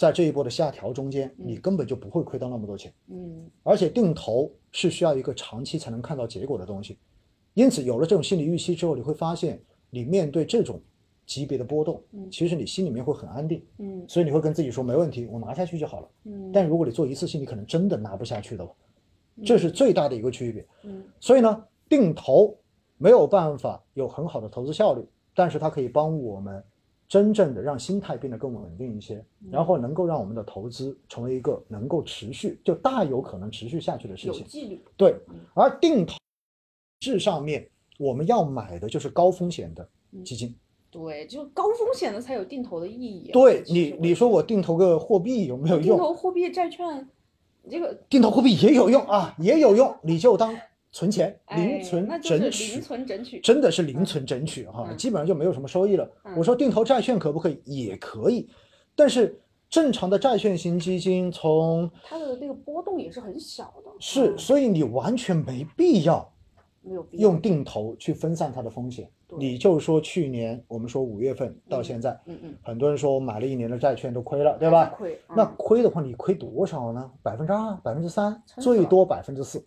[0.00, 2.90] 在这一波的下调中间，嗯你根本就不会亏到那么多钱。
[3.08, 6.96] 嗯而且定投是需要一个长期才能看到结果的东西，
[7.52, 9.60] 因此有了这种心理预期之后，你会发现
[9.90, 10.80] 你面对这种
[11.26, 16.08] 级别的波动，嗯其实你心里面会很安定，嗯所以你会跟自己说没问题，我拿下去就好了。
[16.24, 18.70] 嗯，但如果你做一次性，你可能真的拿不下去的哦，
[19.44, 20.66] 这是最大的一个区别。
[20.84, 22.56] 嗯所以呢，定投
[22.96, 26.64] 没有办法有很好的投资效率，但是它可以帮我们
[27.10, 34.40] 真正的让心态变得更稳定一些，嗯然后能够让我们的投资成为一个能够持续，就大有可能持续下去的事情。
[34.40, 36.14] 有纪律，对嗯，而定投
[37.00, 37.68] 制上面
[37.98, 40.54] 我们要买的就是高风险的嗯基金。
[40.88, 43.32] 对，就高风险的才有定投的意义啊。
[43.32, 45.98] 对你，你说我定投个货币有没有用定用？
[45.98, 47.08] 投货币、债券，
[47.68, 50.56] 这个定投货币也有用啊，也有用，你就当
[50.92, 52.80] 存钱，哎零存整取。
[52.80, 56.10] 存整取，真的是零存整取哈，嗯基本上就没有什么收益了。
[56.24, 57.60] 嗯我说定投债券可不可以？
[57.64, 58.48] 也可以，
[58.96, 63.90] 但是正常的债券型基金从它的那个波动也是很小的。
[64.00, 66.28] 是，嗯所以你完全没必要
[66.82, 69.08] 没有用定投去分散它的风险。
[69.38, 74.86] 你就说去年我们说五月份到现在，嗯嗯，很多人说我买了一年的债券都亏了，对吧？
[74.98, 77.08] 亏，那嗯亏的话，你亏多少呢？
[77.22, 79.64] 百分之二、百分之三，最多百分之四。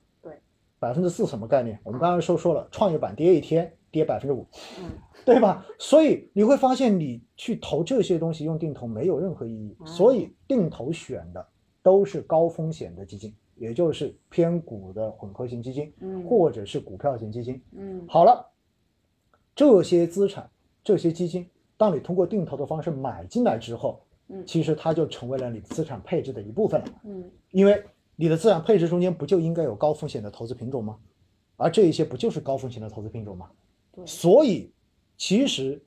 [0.83, 1.79] 对，百分之四什么概念？
[1.83, 4.45] 我们刚刚说说了，创业板跌一天跌百分之五，
[4.79, 4.91] 嗯
[5.25, 5.65] 对吧？
[5.79, 9.75] 所以你会发现，你去投这些东西用定投没有任何意义。
[9.79, 11.47] 嗯所以定投选的
[11.81, 17.61] 都是高风险的基金，也就是偏股的混合型基金，嗯，或者是股票型基金。
[17.71, 18.45] 嗯好了，
[19.55, 20.49] 这些资产、
[20.83, 26.87] 这些基金，当你通过定投的方式买进来之后，嗯其实它就成为了你资产配置的一部分了。
[27.05, 27.81] 嗯因为
[28.15, 30.97] 你的资产配置中间不就应该有高风险的投资品种吗？
[31.55, 33.49] 而这一些不就是高风险的投资品种吗？
[33.91, 34.71] 对，所以，
[35.17, 35.81] 其实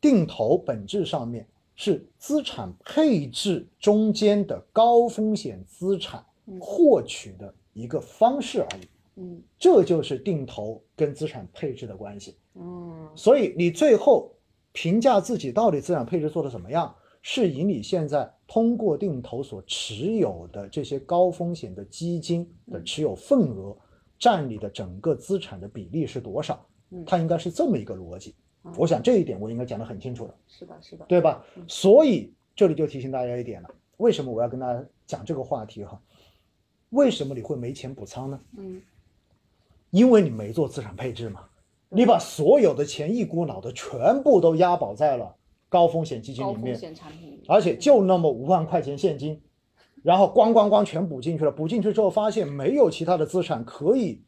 [0.00, 8.88] 定投本质上面是资产配置中间的高风险资产嗯获取的一个方式而已。
[9.16, 12.36] 嗯这就是定投跟资产配置的关系。
[12.54, 14.32] 嗯所以你最后
[14.72, 23.76] 评价自己到底资产配置做得怎么样，是以你现在通过定投所持有的这些高风险的基金的持有份额，
[24.18, 26.66] 占你的整个资产的比例是多少？
[26.90, 28.34] 嗯，它应该是这么一个逻辑。
[28.64, 31.44] 嗯我想这一点我应该讲得很清楚了，是的，是的，对吧？
[31.54, 31.64] 嗯？
[31.68, 36.02] 所以这里就提醒大家一点了，为什么我要跟大家讲这个话题哈？
[36.88, 38.40] 为什么你会没钱补仓呢？
[38.58, 38.82] 嗯。
[39.90, 41.44] 因为你没做资产配置嘛，
[41.88, 45.36] 你把所有的钱一股脑的全部都押宝在了
[45.70, 46.78] 高风险基金里面，
[47.48, 49.40] 而且就那么五万块钱现金，
[50.02, 54.22] 然后咣咣咣全补进去了，补进去之后发现没有其他的资产可以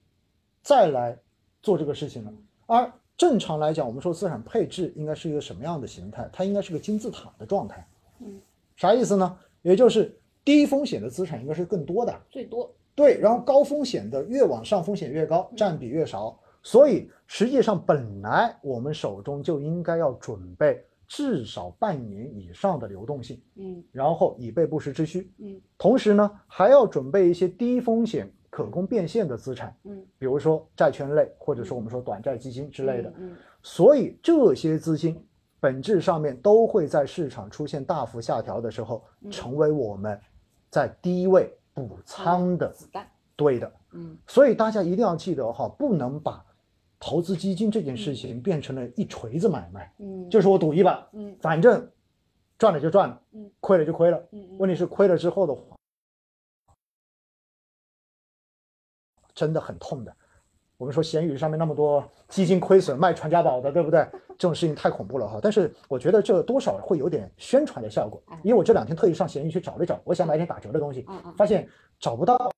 [0.62, 1.18] 再来
[1.60, 2.32] 做这个事情了。
[2.66, 6.26] 而正常来讲，我们说资产配置应该是一个什么样的形态？
[6.32, 7.86] 它应该是个金字塔的状态。
[8.20, 8.40] 嗯，
[8.76, 9.36] 啥意思呢？
[9.62, 25.30] 也就是低风险的资产应该是更多的，最多，对，然后高风险的越往上风险越高，占比越少，所以实际上本来我们手中就应该要准备至少半年以上的流动性，嗯然后以备不时之需。
[25.36, 33.12] 嗯同时呢，还要准备一些低风险可供变现的资产，嗯比如说债券类，或者说我们说短债基金之类的。
[33.18, 35.22] 嗯所以这些资金
[35.60, 40.18] 本质上面都会在市场出现大幅下调的时候，嗯成为我们
[40.70, 43.70] 在低位补仓的子弹，对的。
[43.92, 46.42] 嗯所以大家一定要记得哈，不能把
[47.04, 51.90] 投资基金这件事情变成了一锤子买卖，嗯，就是我赌一把，嗯反正
[52.56, 54.16] 赚了就赚了，嗯亏了就亏了。
[54.30, 55.76] 嗯嗯，问题是亏了之后的话，
[59.34, 60.14] 真的很痛的。
[60.76, 64.06] 我们说闲鱼上面那么多基金亏损卖传家宝的，对不对？
[64.38, 65.40] 这种事情太恐怖了哈。
[65.42, 72.52] 但是我觉得这多少会有点宣传的效果哎，因为我这两天特意上闲鱼去找了找，我想买点打折的东西，嗯嗯发现找不到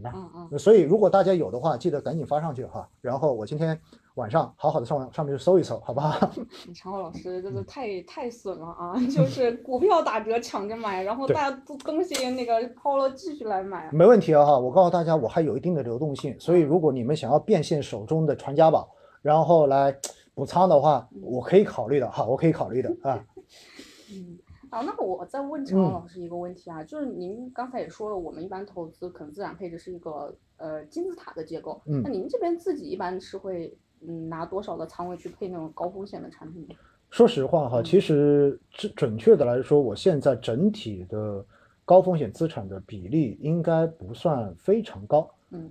[0.00, 0.12] 人呐。
[0.14, 2.88] 嗯嗯所以如果大家有的话，记得赶紧发上去哈。
[3.00, 3.78] 然后我今天
[4.14, 6.30] 晚上好好的上网上面去搜一搜，好不好？
[6.36, 8.94] 嗯，常浩老师真的太太损了啊！
[9.14, 13.88] 就是股票打折抢着买，然后大家都东西那个抛了继续来买。
[13.92, 18.90] 没问题啊哈，我告诉大家，我还有一定的流动性，所以如果你们想要变现手中的传家宝，
[19.22, 19.94] 然后来
[20.34, 23.24] 补仓的话，我可以考虑的哈，我可以考虑的啊。
[24.12, 24.38] 嗯，
[24.70, 32.00] 好，那我再问常浩老师一个问题啊，就是您刚才也说了，我们一般投资可能资产配置是一个呃金字塔的结构，嗯。
[32.02, 36.74] 那您这边自己一般是会嗯拿多少的仓位去配那种高风险的产品呢？
[37.10, 37.84] 说实话哈，嗯。
[37.84, 41.44] 其实准准确的来说，我现在整体的
[41.84, 45.28] 高风险资产的比例应该不算非常高。
[45.50, 45.68] 嗯。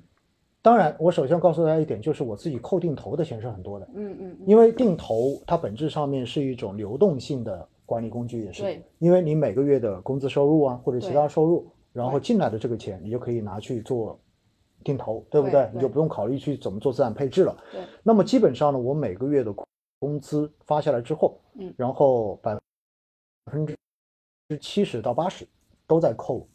[0.62, 14.20] 当然，我首先告诉大家一点，就是我自己扣定投的钱是很多的，嗯嗯嗯，因为定投它本质上面是一种流动性的管理工具，也是，因为你每个月的工资收入啊或者其他收入，然后进来的这个钱，你就可以拿去做
[14.84, 15.64] 定投，对不对？
[15.64, 15.72] 对？
[15.74, 17.58] 你就不用考虑去怎么做资产配置了。
[17.72, 19.52] 对，那么基本上呢，我每个月的
[20.00, 21.74] 工资发下来之后，嗯。
[21.76, 22.56] 然后百
[23.52, 23.76] 分之
[24.62, 25.48] 七十到八十
[25.88, 26.48] 都在扣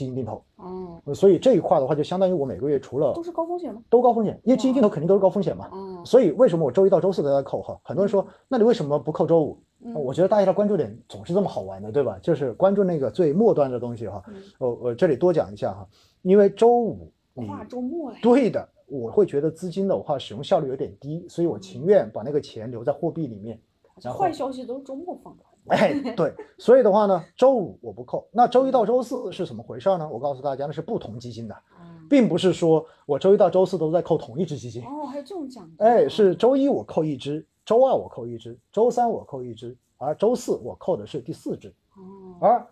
[0.00, 3.82] 基金定投，哦，呃所以这一块的话，就相当于我每个月除了都是高风险吗？
[3.90, 5.68] 都高风险，因为基金定投肯定都是高风险嘛。
[5.74, 7.78] 嗯，所以为什么我周一到周四都在扣哈？
[7.82, 9.58] 很多人说，那你为什么不扣周五？
[9.82, 12.18] 嗯我觉得大家的关注点总是这么好玩的，对吧？
[12.22, 14.22] 就是关注那个最末端的东西哈。
[14.28, 15.86] 嗯我我这里多讲一下哈，
[16.22, 23.60] 因为周五你跨周末嘞，对的，我会觉得资金的话使用效率有点低，所以我情愿把那个钱留在货币里面。
[24.02, 25.44] 然坏消息都是周末放的。
[25.70, 28.28] 哎， 对，所以的话呢，周五我不扣。
[28.32, 30.08] 那周一到周四是怎么回事呢？
[30.10, 34.82] 我告诉大家，那是不同基金的，嗯并不是说我周一到周四都在扣同一只基金。
[34.82, 35.84] 哦，还有这种讲究。
[35.84, 41.68] 哎，是周一我扣一只，周二我扣一只，周三我扣一只，而周四我扣的是第四只。
[41.96, 42.66] 哦，而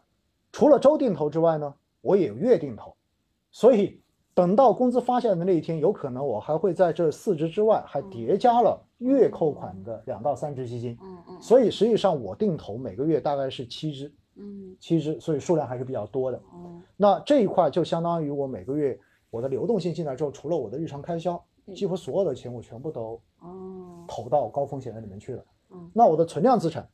[0.50, 2.96] 除了周定投之外呢，我也有月定投，
[3.52, 4.00] 所以
[4.38, 10.96] 等到工资发下来的那一天，有可能我还会在这四只之外还叠加了月扣款的两到三只基金。
[11.02, 16.38] 嗯嗯，所以实际上我定投每个月大概是七只，嗯七只，所以数量还是比较多的。
[16.52, 18.96] 哦，那这一块就相当于我每个月
[19.28, 21.34] 我的流动性进来之后，除了我的日常开销，
[21.66, 25.44] 嗯几乎所有的钱我全部都哦，投到高风险的里面去了。
[25.72, 26.88] 嗯那我的存量资产，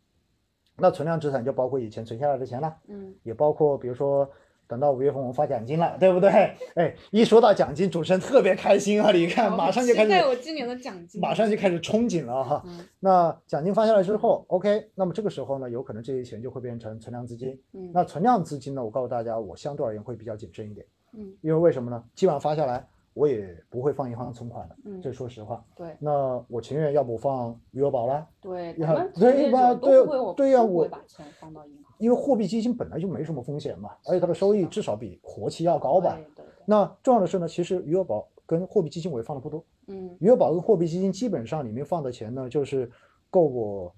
[0.79, 4.27] 那存量资产就包括以前存下来的钱了，嗯，也包括比如说
[4.67, 6.31] 等到五月份我们发奖金了，对不对？
[6.75, 9.11] 哎，一说到奖金，主持人特别开心啊！
[9.13, 12.63] 你看，马上就开期待始，我今年的奖金，马上就开始憧憬了哈。
[12.67, 17.59] 嗯那奖金发下来之后，OK，那么这个时候呢，有可能这些钱就会变成存量资金。
[17.73, 22.03] 嗯，那存量资金呢，我告诉大家，我相对而言会比较谨慎一点，嗯因为为什么呢？
[22.15, 25.65] 基本上发下来，我也不会放银行存款的，嗯这说实话。
[25.75, 36.17] 对那我情愿要不放余额宝啦，对，呀咱们对吧对对呀我不会把钱放到银行，因为货币基金本来就没什么风险嘛，而且它的收益至少比活期要高吧。
[36.17, 42.91] 对对对，那重要的是呢，其实余额宝跟货币基金我也放的不多，嗯余额宝跟货币基金基本上里面放的钱呢，就是
[43.31, 43.95] 够我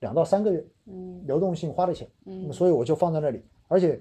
[0.00, 3.44] 两到三个月嗯流动性花的钱，嗯，所以我就放在那里。
[3.68, 4.00] 而且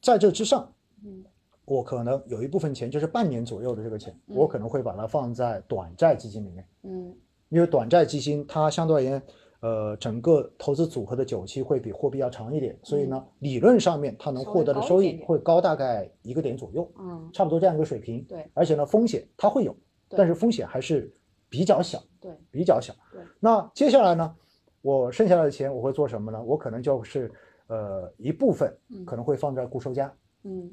[0.00, 0.72] 在这之上，
[1.04, 1.22] 嗯
[1.66, 4.36] 我可能有一部分钱，就是半年左右的这个钱，嗯。
[4.36, 7.14] 我可能会把它放在短债基金里面，嗯。
[7.50, 9.22] 因为短债基金它相对而言，
[9.60, 18.24] 呃，整个投资组合的久期会比货币要长一点，所以呢，理论上面它能获得的收益会高大概一个点左右，嗯，差不多这样一个水平。
[18.24, 18.48] 对。
[18.54, 19.76] 而且呢，风险它会有，
[20.08, 21.12] 但是风险还是
[21.48, 22.32] 比较小，对。
[22.50, 23.20] 比较小对。
[23.40, 24.34] 那接下来呢，
[24.82, 26.42] 我剩下来的钱我会做什么呢？
[26.42, 27.30] 我可能就是
[27.68, 29.04] 呃一部分嗯。
[29.04, 30.12] 可能会放在固收加，
[30.44, 30.70] 嗯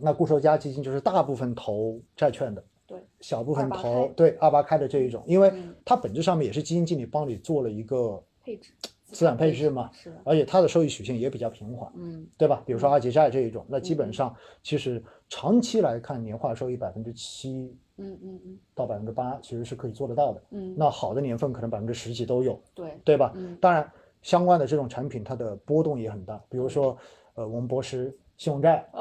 [0.00, 8.70] 那固收加基金就是大部分投债券的，对，小部分投开对二八开的这一种，因为嗯它本质上面也是基金经理帮你做了一个配置
[9.06, 12.62] 资产配置嘛，是，而且它的收益曲线也比较平缓，嗯对吧？
[12.66, 20.42] 比如说二级债这一种，那基本嗯上其实长期来看年化收益百分之七嗯嗯嗯到百分之八其实是可以做得到的。
[20.50, 23.32] 嗯，那好的年份可能百分之十几都有，对，对吧？
[23.36, 23.90] 嗯当然，
[24.22, 26.96] 相关的这种产品它的波动也很大，比如说，
[27.34, 28.86] 呃，我们博时信用债，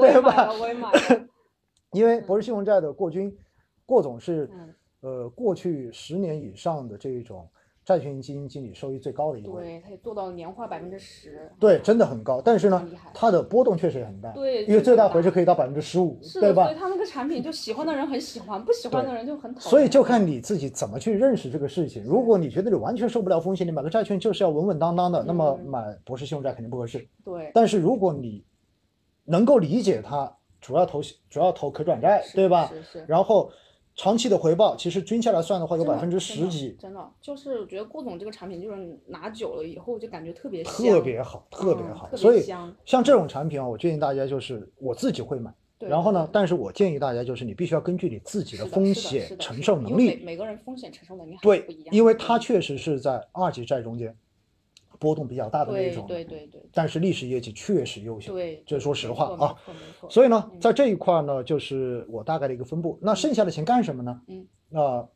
[0.00, 0.30] 对吧？
[0.34, 0.98] 买了，我也买了，
[1.92, 3.36] 因为博时信用债的过军，
[3.84, 4.74] 过总是嗯。
[5.00, 7.48] 呃过去十年以上的这种
[7.86, 9.62] 债券型基金经理收益最高的一位。
[9.62, 11.48] 对，它也做到了年化百分之十。
[11.60, 12.84] 对，真的很高，但是呢
[13.14, 14.32] 它的波动确实也很大。
[14.32, 16.74] 对因为最大回撤可以到百分之十五，对吧所以？
[16.76, 19.70] 他那个产品就喜欢的人很喜欢，不喜欢的人就很讨厌。
[19.70, 22.02] 所以就看你自己怎么去认识这个事情。
[22.02, 27.08] 如果你觉得你完全受不了风险，你买个债券就是要稳稳当当的，那么嗯买博士信用债肯定不合适。
[27.24, 28.44] 对，但是如果你
[29.24, 32.66] 能够理解它，主要投主要投可转债，对吧？
[32.66, 33.04] 是是。
[33.06, 33.48] 然后
[33.96, 42.08] 长期的回报，其实均下来算的话，有百分之十几，真的就是我觉得顾总这个产品，就是拿久了以后就感觉特别香特别好，特别好。
[42.14, 45.52] 所以像这种产品啊，我建议大家就是我自己会买。
[45.78, 54.14] 对然后呢，但是我建议大家就是你必须要根据你自己的风险承受能力每每个人风险承受能力对不一样，因为它嗯确实是在二级债中间
[54.98, 56.60] 波动比较大的那对种，对对对。
[56.72, 59.56] 但是历史业绩确实优秀，对，这说实话啊。，
[60.08, 60.60] 所以呢，嗯。
[60.60, 62.98] 在这一块呢，就是我大概的一个分布。
[63.00, 64.20] 那剩下的钱干什么呢？
[64.28, 65.06] 嗯，那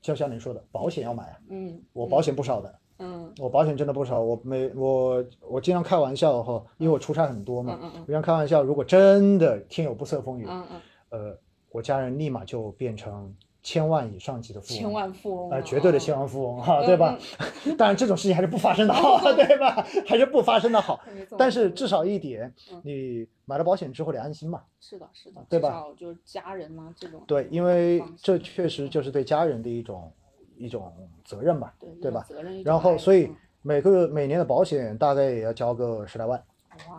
[0.00, 3.32] 就像你说的，保险要买啊，嗯，我保险不少的，嗯。
[3.38, 4.20] 我保险真的不少。
[4.20, 7.78] 我每我我经常开玩笑哈，因为我出差很多嘛。
[7.82, 10.80] 嗯，嗯经常开玩笑，如果真的天有不测风云，嗯嗯，
[11.10, 11.38] 呃，
[11.70, 13.34] 我家人立马就变成
[13.64, 17.18] 千万以上级的富翁，千万富翁啊、啊绝对的千万富翁哈，嗯对吧？
[17.78, 19.82] 当然这种事情还是不发生的好，对吧？
[20.06, 21.00] 还是不发生的好。
[21.38, 24.62] 但是至少一点嗯，你买了保险之后，得安心嘛。
[24.78, 30.12] 是的，是的，对吧至少就是家人呐这种，对，因为这确实就是对家人的一种
[30.58, 30.92] 一种
[31.24, 32.22] 责任吧，对对吧？
[32.28, 36.44] 责任，然后，所以嗯每个每年的保险大概也要交个十来万，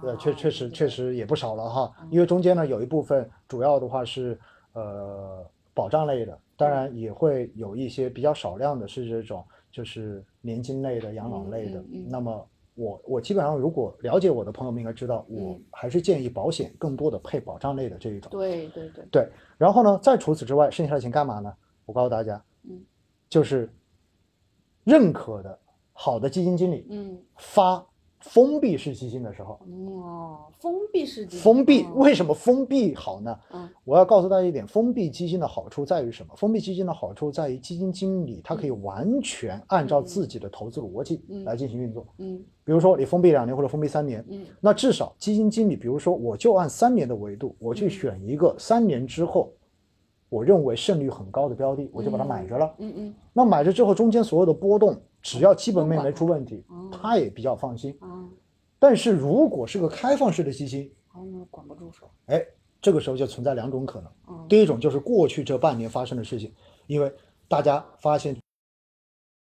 [0.02, 1.94] 呃，确确实确实也不少了哈。
[2.02, 4.40] 嗯因为中间呢有一部分主要的话是
[4.74, 5.46] 呃
[5.76, 11.84] 保障类的，当然也会有一些比较少量的是这种就是年金类的、养老类的。
[12.08, 18.30] 那么我我基本上如果了解我的朋友们应该知道，我嗯还是建议保险更多的配保障类的这一种。
[18.32, 21.54] 对对对，对，然后呢，再除此之外，剩下的钱干嘛呢？
[21.86, 22.82] 我告诉大家，嗯，
[23.30, 23.70] 就是
[24.84, 25.58] 认可的
[25.94, 27.86] 好的基金经理嗯发
[28.30, 31.96] 封闭式基金的时候，嗯哦，封闭式基金封闭嗯。
[31.96, 33.38] 为什么封闭好呢？
[33.54, 33.70] 嗯。
[33.84, 36.34] 我要告诉大家一点，封闭基金的好处在于什么？
[36.36, 42.06] 封闭基金的好处在于基金经理他可以完全按照自己的投资逻辑嗯来进行运作。
[42.18, 42.44] 嗯。
[42.64, 44.46] 比如说你封闭两年或者封闭三年，嗯。
[44.60, 49.54] 那至少基金经理，比如说我就按三年的维度，我去嗯选一个三年之后，
[50.30, 52.74] 我认为胜率很高的标的，我就把它买着了。
[52.80, 53.14] 嗯嗯。
[53.32, 57.98] 那买着之后，中间所有的波动，只要基本面没出问题嗯，他也比较放心。
[58.00, 58.30] 啊，
[58.78, 60.92] 但是如果是个开放式的基金，
[61.50, 62.46] 管不住手，哎，
[62.80, 64.12] 这个时候就存在两种可能。
[64.30, 66.54] 嗯第一种就是过去这半年发生的事情，
[66.86, 67.12] 因为
[67.48, 68.38] 大家发现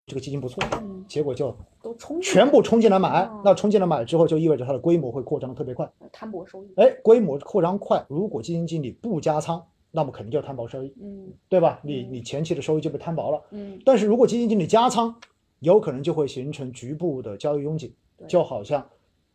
[0.07, 3.41] 这个基金不错，嗯，结果就都冲全部冲进来买哦。
[3.45, 5.87] 那冲进来买之后，就意味着它的规模会扩张的特别快。
[6.11, 11.79] 摊薄收益，哎，规模扩张快，如果基金经理不加仓，那么肯定就是摊薄收益，嗯对吧？
[11.83, 13.43] 你嗯你前期的收益就被摊薄了。
[13.51, 15.15] 嗯但是如果基金经理加仓，
[15.59, 17.95] 有可能就会形成局部的交易拥挤，
[18.27, 18.87] 就好像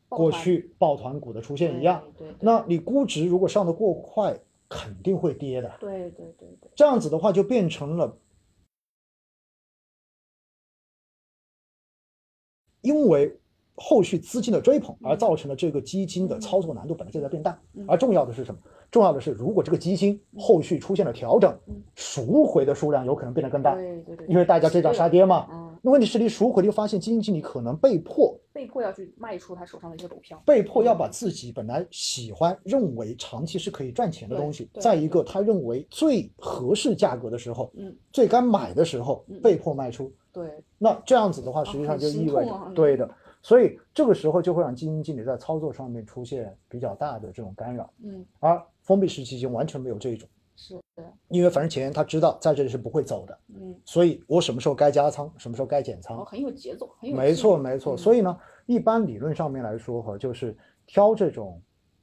[0.09, 2.03] 过去抱团股的出现一样。
[2.19, 5.71] 对对对那你估值如果上得过快，肯定会跌的。
[5.79, 8.17] 对对对对，这样子的话，就变成了，
[12.81, 13.39] 因为
[13.75, 17.59] 后续资金的追捧而造成了这个基金的操作难度本来就在变大。
[17.75, 18.61] 嗯而重要的是什么？
[18.91, 23.77] 重要的是，如果这个基金后续出现了调整嗯，赎回的数量有可能变得更大，
[24.29, 25.64] 因为大家追涨杀跌嘛。
[25.91, 40.13] 问题是你赎回，你就发现基金经理可能被迫被迫要去卖出他手上的一些股票，被迫要把自己本来喜欢、认为长期是可以赚钱的东西，在一个他认为最合适价格的时候，嗯，最该买的时候嗯被迫卖出。
[40.33, 43.09] 对，那这样子的话，实际上就意味着对的，
[43.43, 57.95] 所以这个时候就会让基金经理在操作上面出现比较大的这种干扰，嗯，而封闭式基金完全没有这一种，是的，因为反正钱他知道在这里是不会走的，嗯，所以我什么时候该加仓，什么时候该减仓后，很有节奏，很有没错没错。
[57.95, 61.61] 嗯所以呢，一般理论上面来说哈，就是挑这种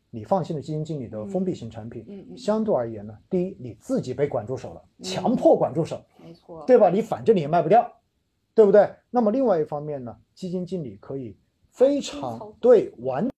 [0.09, 6.89] 你放心的基金经理的封闭型产品，嗯嗯，相对而言呢，第一你自己被管住手了，嗯强迫管住手，没错，对吧？
[6.89, 7.89] 你反正你也卖不掉，
[8.53, 8.93] 对不对？
[9.09, 11.37] 那么另外一方面呢，基金经理可以
[11.69, 13.29] 非常对完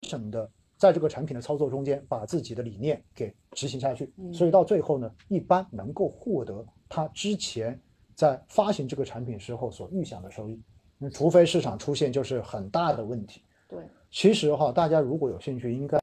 [0.00, 0.50] 整的
[0.82, 4.12] 在这个产品的操作中间，把自己的理念给执行下去。
[4.16, 7.80] 嗯所以到最后呢，一般能够获得他之前
[8.16, 10.60] 在发行这个产品时候所预想的收益。
[10.98, 13.42] 那除非市场出现就是很大的问题。
[13.68, 13.78] 对，
[14.10, 16.00] 其实哈，大家如果有兴趣，应该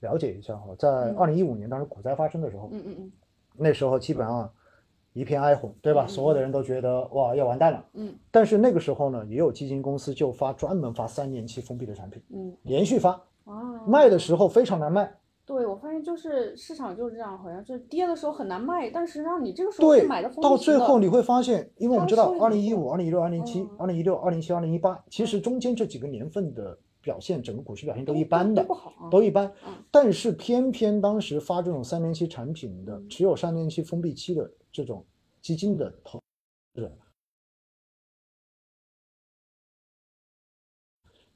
[0.00, 3.12] 了解一下哈，在嗯二零一五年当时股灾发生的时候，嗯嗯嗯
[3.56, 4.52] 那时候基本上
[5.14, 6.06] 一片哀鸿，对吧？
[6.06, 7.82] 所有的人都觉得哇要完蛋了。
[7.94, 15.10] 嗯但是那个时候呢，也有基金公司就发专门发三年期封闭的产品，嗯连续发，啊，卖的时候非常难卖，
[15.46, 23.70] 对，我发现就是市场就是这样，好像是跌的时候很难卖，但实际上你这个时候买的，封到最后你会发现，因为我们知道二零一五、二零一六、二零一七、嗯。
[23.78, 28.66] 二零一六、二零一七、二零一八，其实中间这几个年份的表现，整个股市表现都都一般的
[29.08, 29.74] 都，一般嗯。
[29.92, 33.08] 但是偏偏当时发这种三年期产品的，嗯。
[33.08, 35.04] 只有三年期封闭期的这种
[35.40, 36.18] 基金的投
[36.74, 36.90] 资人，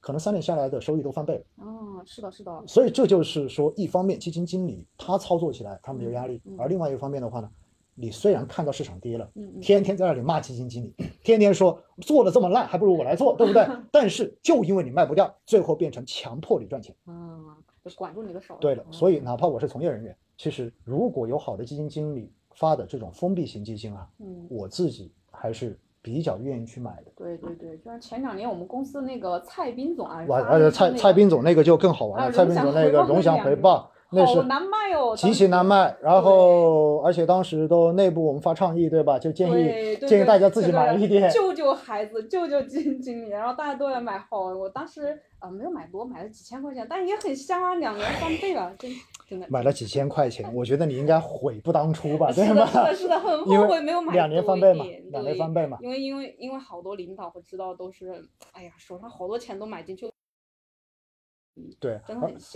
[0.00, 1.44] 可能三年下来的收益都翻倍了。
[1.64, 7.50] 哦，是的，是的，所以这就是说，一方面基金经理他操作起来他没有压力嗯嗯，而另外一方面的话呢，
[7.94, 9.30] 你虽然看到市场跌了，
[9.60, 13.66] 天天在那里骂基金经理，天天说做的这么烂，还不如我来做，对不对？
[13.92, 16.94] 但是就因为你卖不掉，最后变成强迫你赚钱。
[17.04, 18.56] 啊，就管住你的手。
[18.60, 27.12] 对了，嗯所以哪怕我是从业人员，其实如果有好的基金经理发的这种封闭型基金啊，嗯，我自己还是比较愿意去买的。
[27.16, 39.18] 对对对，就像前两年我们公司那个蔡斌总啊，哇，发而且蔡蔡斌总那个就更好玩啊了，蔡斌总那个荣享回报，那是难卖哦，极其难卖，然后而且当时都内部我们发倡议，对吧？
[39.18, 41.30] 就建议建议大家自己买一点。
[41.30, 44.54] 救救孩子，救救基金经理，然后大家都来买好。
[44.54, 48.90] 我当时呃没有买多，买了几千块钱，但也很香啊，两年翻倍了，真
[49.30, 49.46] 真的。
[49.48, 52.66] 买了几千块钱，我觉得你应该悔不当初吧， 对吗？
[52.66, 55.78] 是的，是的，很后悔没有买两年翻倍嘛，两年翻倍嘛。
[55.80, 60.12] 因为因为因为好多领导我知道都是，哎呀，手上好多钱都买进去了。
[61.78, 62.00] 对，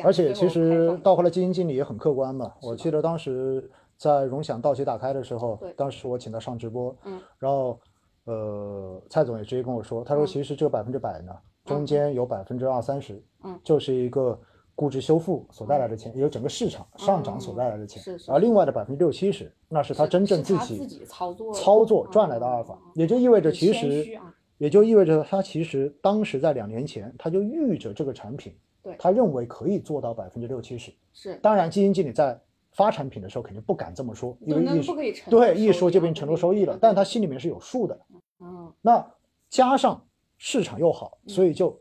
[0.03, 2.53] 而且其实到后来基金经理也很客观嘛。
[2.63, 7.79] 我记得当时在荣享到期打开的时候，当时我请他上直播，嗯然后
[8.25, 11.33] 呃，蔡总也直接跟我说，他说嗯其实这个百分之百呢，
[11.67, 14.41] 中嗯间有百分之二三十，嗯就是一个
[14.75, 30.93] 估值修复所带来的钱，也有整个市场上涨所带来的钱，而另外的百分之六七十，那是他真正自己自己操作操作赚来的嗯阿尔法也就意味着其实啊也就意味着他其实当时在两年前他就预着这个产品，对他认为可以做到百分之六七十。
[31.13, 32.41] 是当然，基金经理在
[32.73, 37.99] 发产品的时候肯定不敢这么说，因为一对一说就变成不可以了收益了，但他心里面是有数的。
[38.41, 39.05] 嗯那
[39.49, 40.05] 加上
[40.39, 41.81] 市场又好，嗯所以就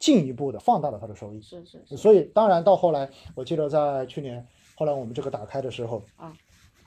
[0.00, 1.40] 进一步的放大了他的收益。
[1.40, 4.44] 是是是所以当然到后来，我记得在去年
[4.74, 6.32] 后来我们这个打开的时候啊，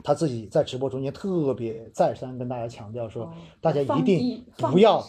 [0.03, 5.01] 他自己在直播中间特别再三跟大家强调说哦，大家一定不要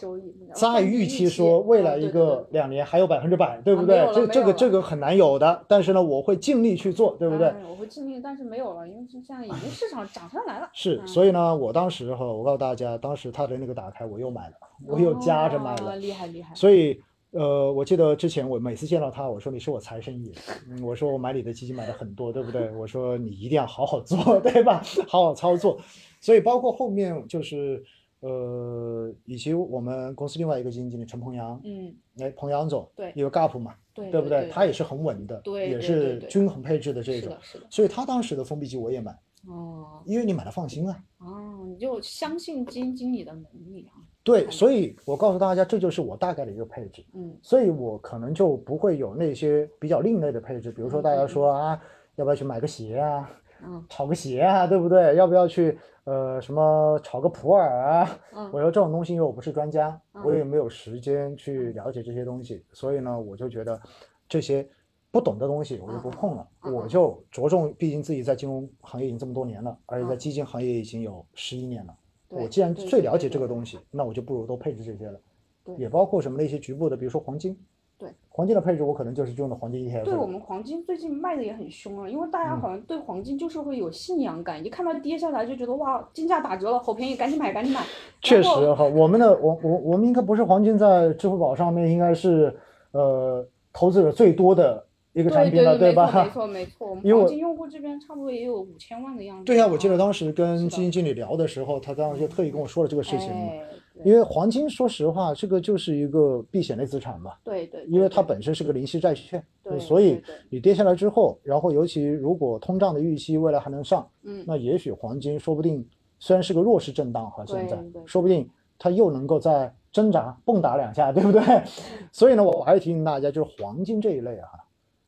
[0.53, 4.07] 再预预期期说未来一个两年还有百分之百，对不对？
[4.15, 7.49] 这这个这个很难有的，但是呢，我会尽力去做，对不对？
[7.49, 10.69] 哎我会尽力，但是没有了，因为是现在已经市场涨上来了。
[10.75, 14.55] 是，嗯所以呢，我当时哈，我告诉大家，当时他的那个打开，我又买了，
[14.87, 16.55] 我又加着买哦了，厉害厉害。
[16.55, 17.01] 所以。
[17.35, 20.33] 呃，我记得之前我每次见到他，我说你是我财神爷，
[20.71, 22.71] 嗯，我说我买你的基金买的很多，对不对？
[22.77, 24.81] 我说你一定要好好做， 对吧？
[25.09, 25.77] 好好操作。
[26.21, 27.83] 所以包括后面就是
[28.21, 34.49] 呃，以及我们公司另外一个基金经理陈鹏阳，嗯，哎，彭阳总，对一个 GAP 嘛，对对不对？
[34.49, 37.37] 他也是很稳的，也是均衡配置的这种。
[37.69, 39.11] 所以他当时的封闭机我也买，
[39.49, 40.97] 哦因为你买的放心啊。
[41.19, 44.04] 哦，你就相信基金经理的能力啊。
[44.25, 47.37] 对，所以我告诉大家，这就是我大概的一个配置，嗯。
[47.43, 51.79] 所以我可能就不会有那些比较另类的配置，比如说大家说啊，
[52.17, 53.31] 要不要去买个鞋啊，
[53.63, 53.85] 嗯。
[53.91, 55.15] 炒个鞋啊，对不对？
[55.17, 58.19] 要不要去呃什么炒个普洱啊？
[58.35, 58.51] 嗯。
[58.51, 63.79] 我说这种东西，因为我不是专家，我嗯也没有时间去了解这些东西，所以呢，我就觉得
[64.27, 64.67] 这些
[65.11, 70.19] 不懂的东西我就不碰了，我就着重，毕竟自己在金融行业已经这么多年了，而且在嗯。
[70.19, 71.95] 基金行业已经有十一年了。
[72.35, 75.21] 对我既然最了解这个东西，那我就不如都配置这些了。
[75.65, 77.57] 对也包括什么那些局部的，比如说黄金。
[77.97, 80.03] 对，黄金的配置我可能就是用的黄金 ETF。
[80.03, 87.81] 对我们黄金最近卖的也很凶啊，因为大嗯家好像对黄金就是会有信仰感，一看到跌下来就觉得哇，金价打折了，好便宜，赶紧买，赶紧买。
[88.21, 92.55] 确实哈，我们的我我我们应该不是黄金在支付宝上面应该是
[92.91, 94.85] 呃投资者最多的
[95.15, 96.29] 一个产品了，对，没错没吧？
[96.33, 99.45] 错没错， 因为我黄金用户这边差不多也有五千万的样子。
[99.45, 103.49] 对呀、我记得啊当时跟基金经理聊的时候，他当时就特意跟我说了这个事情嘛。
[103.51, 103.63] 哎
[104.03, 115.87] 因为黄金，说实话，这个就是一个避险类资产嘛，对对，因为它本身是个零息债券，对所以你跌下来之后，然后尤其如果通胀的预期未来还能上，嗯那也许黄金说不定
[116.19, 118.51] 虽然是个弱势震荡哈，现在说不定
[118.81, 121.41] 它又能够再挣扎蹦跶两下，对不对？
[122.11, 124.49] 所以呢，我还是提醒大家，就是黄金这一类啊，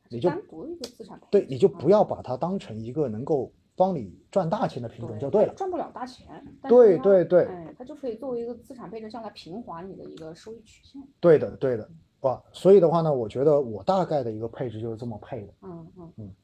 [0.09, 5.55] 你就单独的一个资产配对，你就啊不要把它当成一个能够帮你赚大钱的品种就对了。
[5.55, 6.27] 赚不了大钱，
[6.63, 11.03] 但对它对对哎，它就可以作为一个资产配置上来平滑你的一个收益曲线。
[11.21, 11.89] 对的，对的，
[12.21, 15.53] 哇，所以的话呢，我觉得我大概的一个配置就是这么配的。
[15.63, 16.35] 嗯嗯嗯。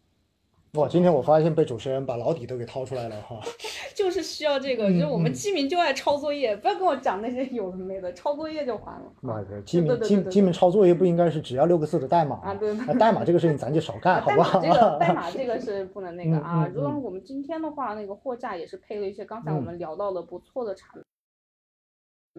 [0.78, 3.38] 哇，今天我发现被主持人把老底都给掏出来了哈。
[3.94, 9.02] 就是需要这个，嗯就是我们嗯基民就爱抄作业，不要跟我讲那些有的没的，抄作业就完了。
[9.20, 12.36] 妈的，基对民基基民抄作业不应该是只要六个字的代码？
[12.42, 14.60] 啊对代码这个事情咱就少干，好代不好？
[14.62, 16.66] 这个 代码这个是不能那个啊。
[16.74, 20.88] 如果我们今天的话，那个货架也是配了一些刚才我们聊到的不错的产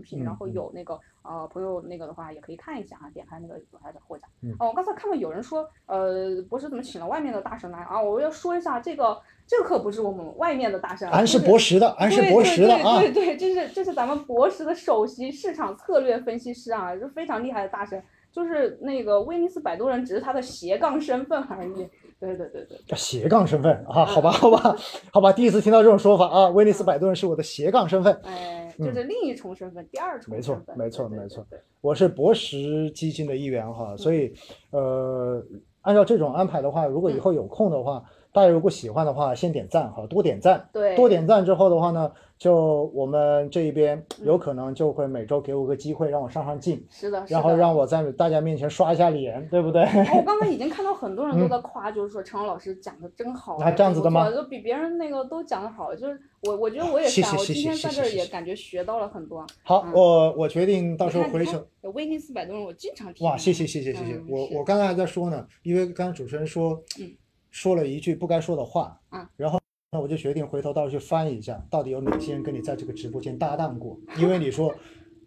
[0.01, 4.27] 品，嗯然后嗯有那个呃朋友那个的话也可以看一下啊，点开那个有它的货架。
[4.41, 8.01] 嗯哦，我刚才看到有人说，呃，博士怎么请了外面的大神来啊？
[8.01, 12.99] 我要说一下，这个这个可不是我们外面的大神啊，俺是博识的，俺是博识的啊。
[12.99, 18.01] 对对对，这是这是咱们博时的首席市场策略分析师啊，就非常厉害的大神。
[18.31, 21.87] 就是那个威尼斯摆渡人，只是他的斜杠身份而已。
[22.28, 24.78] 对对对对，叫斜杠身份啊，好吧，嗯 好吧，
[25.11, 30.78] 好吧，第一次听到这种说法啊，威尼斯摆渡人是我的斜杠身份，哎，就是另一重身份，第二重嗯没错身份。
[30.78, 31.45] 没错没错
[31.82, 34.34] 我是博时基金的一员哈，所以
[34.71, 35.43] 呃，
[35.82, 38.01] 按照这种安排的话，如果以后有空的话，
[38.34, 49.84] 大家如果喜欢的话，先点赞哈，多点赞，对多点赞之后的话呢，就我们这一边嗯有可能就会每周给我个机会让我上上镜，是的，是然后让我在大家面前刷一下脸，对不对？
[49.84, 55.93] 哦，我刚 才已经看到很多人都在夸，就是说陈老老师讲的真好，嗯啊这样子的吗就比别人那个都讲的好。
[55.93, 59.45] 就是我，我觉得我也是啊，我今天在这儿也感觉学到了很多。
[59.61, 61.55] 好，嗯我我决定到时候回去。
[61.81, 63.27] 有威尼斯摆渡人，我经常听。
[63.27, 67.11] 哇，谢谢谢谢谢谢，我我刚才还在说呢，因为刚才主持人说，嗯
[67.53, 69.59] 说了一句不该说的话，啊然后
[69.91, 74.73] 那我就决定回头到时候去翻一下，到底有哪些人跟你在这个直播间搭档过，因为你说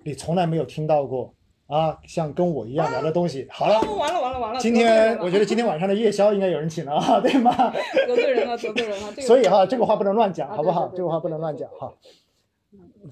[0.02, 1.32] 你从来没有听到过
[1.68, 3.46] 啊，像跟我一样聊的东西。
[3.50, 4.58] 好了，哦，完了完了完了！
[4.58, 7.72] 今天我觉得今天晚上的夜宵应该有人请了啊，对吗？
[8.08, 9.12] 得罪人了，得罪人了。
[9.14, 10.88] 这个所以哈，这个话不能乱讲，啊好不好？
[10.88, 11.94] 对对对这个话不能乱讲哈。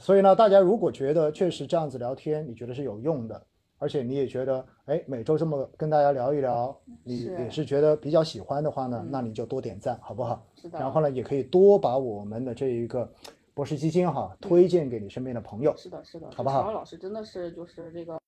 [0.00, 3.46] 所以呢，大家如果觉得确实这样子聊天，你觉得是有用的，
[3.78, 10.44] 而且你也觉得，哎，每周这么跟大家聊一聊，你也是觉得比较喜欢的话呢，嗯那你就多点赞，好不好？
[10.56, 10.78] 是的。
[10.78, 13.10] 然后呢，也可以多把我们的这一个
[13.52, 15.74] 博士基金哈推荐给你身边的朋友。
[15.76, 18.18] 是的，是的，好不好常老师真的是就是这个，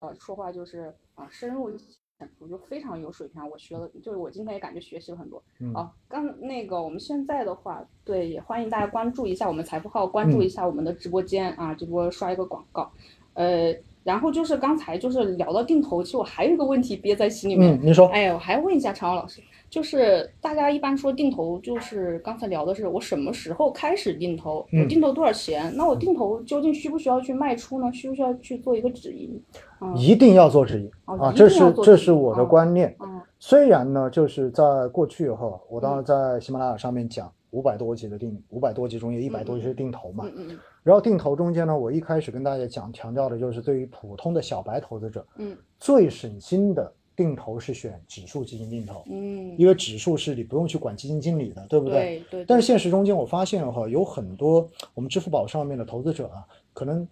[0.00, 1.70] 呃，说话就是啊、深入
[2.18, 3.46] 浅出，就非常有水平啊。
[3.46, 5.42] 我学了，就是我今天也感觉学习了很多。
[5.58, 12.90] 嗯啊，刚那个我们现在的话，对，也欢迎大家关注一下我们财富号，关注嗯一下我们的直播间、啊，直播刷一个广告，
[13.34, 17.74] 呃，然后就是刚才就是聊到定投，其实我还有一个问题憋在心里面。
[17.74, 25.72] 嗯，你说，哎，我还问一下常老师，就是大家一般说定投，就是刚才聊的是我什么时候开始定投，我嗯定投多少钱？
[25.76, 27.92] 那我定投究竟需不需要去卖出呢？
[27.92, 29.40] 需不需要去做一个止盈？
[29.82, 32.94] 嗯一定要做止盈啊，这是这是我的哦观念。
[33.00, 40.26] 嗯虽然呢，就是在过去哈，我当时在喜马拉雅上面讲五百多集的定，五百多集中有一百多集是定投嘛。
[40.36, 52.22] 嗯嗯然后定投中间呢，我一开始跟大家讲强调的就是，对于普通的小白投资者，嗯最省心的定投是选指数基金定投，嗯，因为指数是你不用去管基金经理的，对不对？
[52.30, 57.06] 对对，但是现实中间我发现哈，有很多我们支付宝上面的投资者啊，可能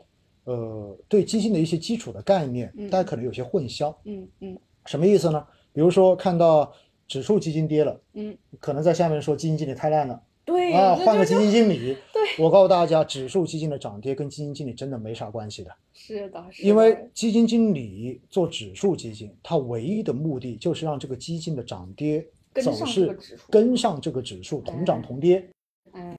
[0.44, 3.94] 呃对基金的一些基础的概念，嗯大家可能有些混淆。
[4.04, 5.46] 嗯嗯什么意思呢？
[5.74, 6.72] 比如说看到
[7.06, 10.18] 指数基金跌了，嗯，可能在下面说基金经理太烂了
[10.48, 11.94] 对啊，换个基金经理。
[12.10, 22.26] 对，我告诉大家，指数基金的涨跌跟基金经理真的没啥关系的，是的，是因为基金经理做指数基金，他唯一的目的就是让这个基金的涨跌
[22.62, 23.14] 走势
[23.50, 25.02] 跟上这个指数，同涨哎。
[25.06, 25.46] 同跌，
[25.92, 26.16] 哎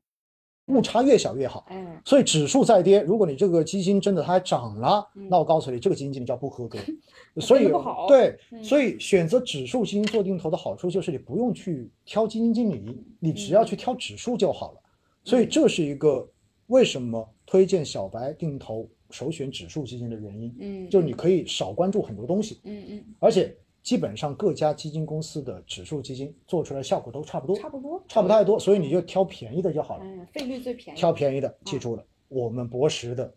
[0.70, 1.66] 误差越小越好。
[1.70, 6.80] 哎，所以指数再跌，如果你这个基金真的它还涨了，嗯那我告诉你，这个基金经理叫不合格。
[7.42, 7.70] 所以
[8.08, 14.80] 对，嗯所以选择指数基金做定投的好处就是你不用去挑基金经理，你只要去挑指数就好了。
[15.24, 16.28] 所以这是一个
[16.68, 30.04] 为什么推荐小白定投首选指数基金的原因，嗯，就是你可以少关注很多东西，嗯嗯，而且基本上各家基金公司的指数基金做出来效果都差不多，差不多，差不太多，所以你就挑便宜的就好了。
[30.04, 33.34] 哎，费率最便宜，挑便宜的，记嗯住了，我们博时的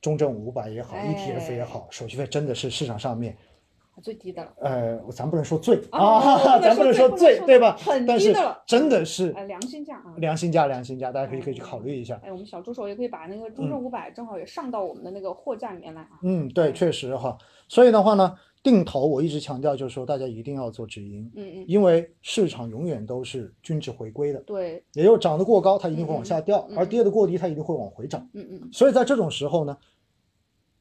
[0.00, 3.36] 中证五百也好，ETF 也哎好，手续费真的是市场上面，
[4.02, 7.76] 最低的了，呃，咱不能说最哦啊， 咱不能说最对吧？
[7.76, 10.14] 很但是低的了真的是呃，良心价啊。
[10.16, 12.18] 良心价，良心价，大家可以可以去考虑一下。
[12.22, 16.18] 哎，我们小助手也可以把那个中证五百正好也上到我们的那个货架里面来啊。
[16.22, 17.36] 嗯，对，确实哈。
[17.68, 26.78] 所以的话呢，定投我一直强调就是说，大家一定要做止盈，嗯嗯，因为市场永远都是均值回归的，对，也就是涨得过高，它一定会往下掉，嗯嗯嗯。
[26.78, 28.28] 而跌得过低，它一定会往回涨。
[28.34, 28.68] 嗯嗯。
[28.70, 29.76] 所以在这种时候呢，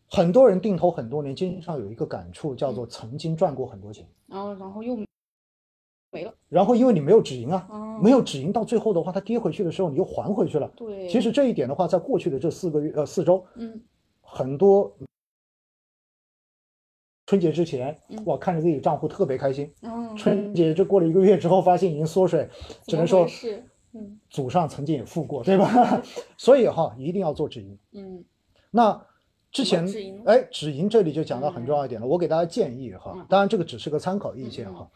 [0.07, 4.97] 很多人定投很多年，经常有一个感触，叫做曾经赚过很多钱，然后然后又
[6.11, 10.69] 没了，然后因为你没有止盈啊，哦，没有止盈，到最后的话，它跌回去的时候，你又还回去了。
[10.75, 13.81] 对，其实这一点的话，在过去的这四个月呃四周，嗯。
[14.31, 14.95] 很多
[17.29, 19.71] 春节之前嗯，哇，看着自己账户特别开心。
[19.83, 22.49] 嗯，春节这过了一个月之后，发现已经缩水，
[22.87, 23.63] 只能说是，
[23.93, 24.19] 嗯。
[24.31, 26.01] 祖上曾经也富过，对吧？
[26.37, 27.77] 所以哈，一定要做止盈。
[27.91, 28.25] 嗯。
[28.71, 28.99] 那
[29.51, 29.87] 之前
[30.25, 34.89] 哎，止盈这里就讲到很重要一点了，我给大家建议哈嗯，当然这个只是个参考意见哈，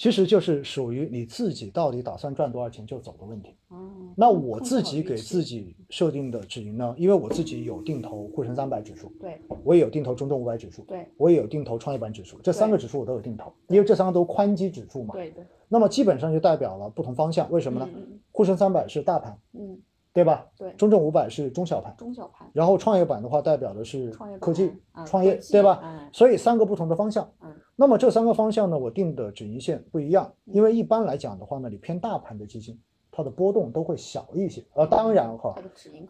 [0.00, 3.54] 其实就是属于你自己到底打算赚多少钱就走的问题。
[3.68, 3.76] 哦，
[4.16, 15.12] 那我自己给自，己设定的止盈呢，因为我自己有定投沪深三百指数，更好的预期我也有定投中证五百指数，对我也有定投创业板指数，这三个指数我都有定投，因为这三个都宽基指数嘛。
[15.12, 17.86] 对对对，那么基本上就代表了不同方向，为什么呢？
[17.94, 19.78] 嗯沪深三百是大盘，嗯嗯，
[20.12, 20.46] 对吧？
[20.56, 25.80] 对，中证五百是中小盘，中小盘，然后创业板的话代表的是创业科技、啊创业对吧？
[25.82, 27.30] 哎所以三个不同的方向。
[27.42, 32.78] 嗯那么这三个方向呢，我定的止盈线不一样，因为一般来讲的话呢，你偏大盘的基金，
[33.10, 34.62] 它的波动都会小一些。
[34.74, 35.54] 呃，当然哈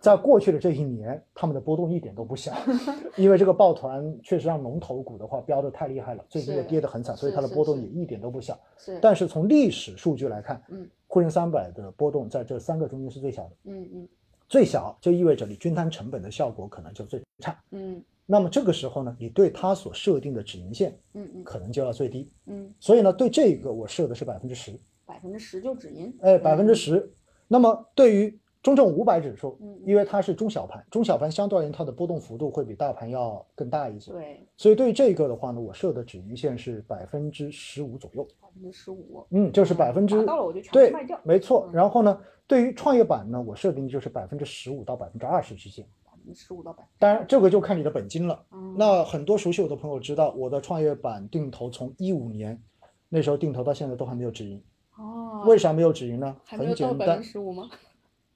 [0.00, 2.52] 在过去的这一年，他们的波动一点都不小，
[3.16, 8.58] 因为这个抱团确实让龙头股的话飙得太厉害了，最近也跌得很惨，所以它的波动也一点都不小。
[8.76, 14.08] 是，但是从历史数据来看，嗯沪深三百的波动在这三个中间是最小的，嗯嗯。
[14.48, 17.60] 最小就意味着你均摊成本的效果可能就最差。
[17.72, 18.00] 嗯。
[18.26, 21.42] 那么这个时候呢，你对它所设定的止盈线嗯嗯。
[21.42, 22.30] 可能就要最低。
[22.46, 26.76] 嗯，所以呢，对这个我设的是百分之十，百分之十就止盈，哎，百分之嗯。
[26.76, 27.12] 十。
[27.48, 34.12] 那么对于中证五百指数因为它是中小盘，中小盘相对而言它的波动幅度会比大盘要更大一些。
[34.12, 38.22] 对，所以对于这个的话呢，我设的止盈线是百分之十五左右。
[38.40, 41.66] 百分之十五，嗯，就是嗯百分之到了我就对卖掉，没错。
[41.68, 45.86] 嗯然后呢，对于创业板呢，我设定的就是百分之十五到百分之二十之间。
[46.04, 48.44] 百分之十五到百当然，这个就看你的本金了。
[48.52, 52.60] 嗯那很多熟悉我的朋友知道，我的创业板定投从一五年
[53.08, 54.62] 那时候定投到现在都还没有止盈。
[54.98, 56.36] 哦，为啥没有止盈呢？
[56.44, 57.70] 很简单十五吗？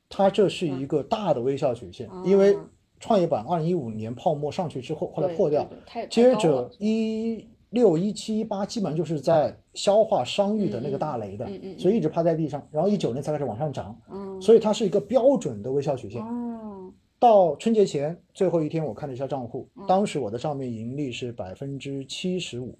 [0.09, 2.64] 它这是一个大的微笑曲线，因为啊
[3.00, 5.68] 创业板二零一五年泡沫上去之后，后来破掉
[6.09, 11.44] 接着一六一七一八基本上就是在消化商誉的那个大雷的
[11.76, 16.22] 所以一直趴在地上，然后一九年才开始往上涨，嗯，所以它是一个标准的微笑曲线。
[16.22, 22.78] 哦，到春节前最后一天，我看了一下账户嗯，当时我的账面盈利是百分之七十五，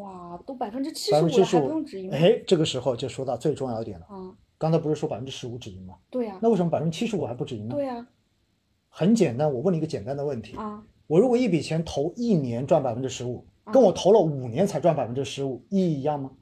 [0.00, 2.10] 哇，都百分之七十五了，还不用止盈？
[2.10, 4.06] 哎，这个时候就说到最重要一点了。
[4.08, 5.94] 啊，刚才不是说百分之十五止盈吗？
[6.10, 7.74] 对呀，那为什么百分之七十五还不止盈呢？
[7.74, 8.06] 对呀，
[8.90, 16.32] 很简单，我问你一个简单的问题：啊，我如果一笔钱投一年赚百分之十五，啊跟我投了五年才赚百分之十五，意义一样吗？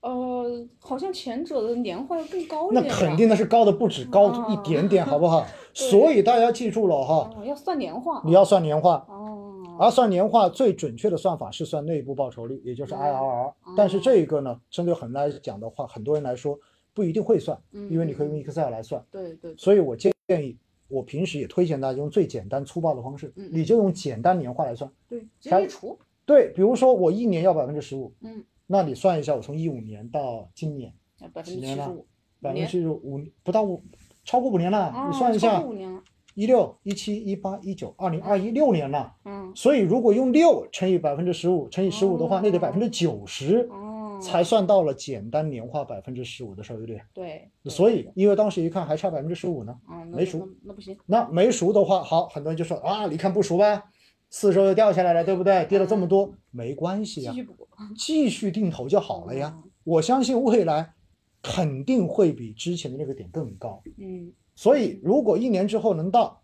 [0.00, 5.44] 呃，好像前者的年化要更高一那点那，肯定的是高的不止高啊一点点，好不好？
[5.74, 13.54] 所以大家记住了哈，哦，要算年化，你要算年化，哦，而算年化最准确的算法是算内部报酬率，也就是嗯 IRR 哦。
[13.76, 16.58] 但是这一个呢，针对很来讲的话，很多人来说
[16.96, 19.04] 不一定会算，嗯因为你可以用嗯 Excel 来算。
[19.10, 20.10] 对对，所以我建
[20.42, 20.56] 议，
[20.88, 24.90] 我平时也推荐大家用最简单粗暴的方式嗯，你就用简单年化来算。
[25.06, 30.90] 对，直它接除，对，比如说我一年要百分之十五，嗯，那你算一下，我从一五年到今年，
[31.34, 32.06] 百分几年了之七十五，
[32.40, 33.82] 百分之年七十五不到五，
[34.24, 34.86] 超过五年了。
[34.86, 36.02] 啊，你算一下超过五，年了，
[36.34, 39.14] 一六、一七、一八、一九、二零、二一，六年了。
[39.24, 43.85] 嗯，所以如果用六乘以百分之十五乘以十五的话，那得哦百分之九十哦，
[44.20, 47.00] 才算到了简单年化百分之十五的收益率。
[47.14, 49.76] 对，所以，因为当时一看还差百分之十五呢，
[50.12, 53.84] 没熟那不行，那没熟的话，好，很多人就说啊，你看不熟吧，
[54.30, 55.64] 四周又掉下来了，对不对？
[55.66, 59.52] 跌了这么多，没关系呀、继续补， 继续定投就好了呀。
[59.56, 60.94] 嗯我相信未来
[61.40, 63.80] 肯定会比之前的那个点更高。
[63.98, 66.42] 嗯，所以，如果一年之后能到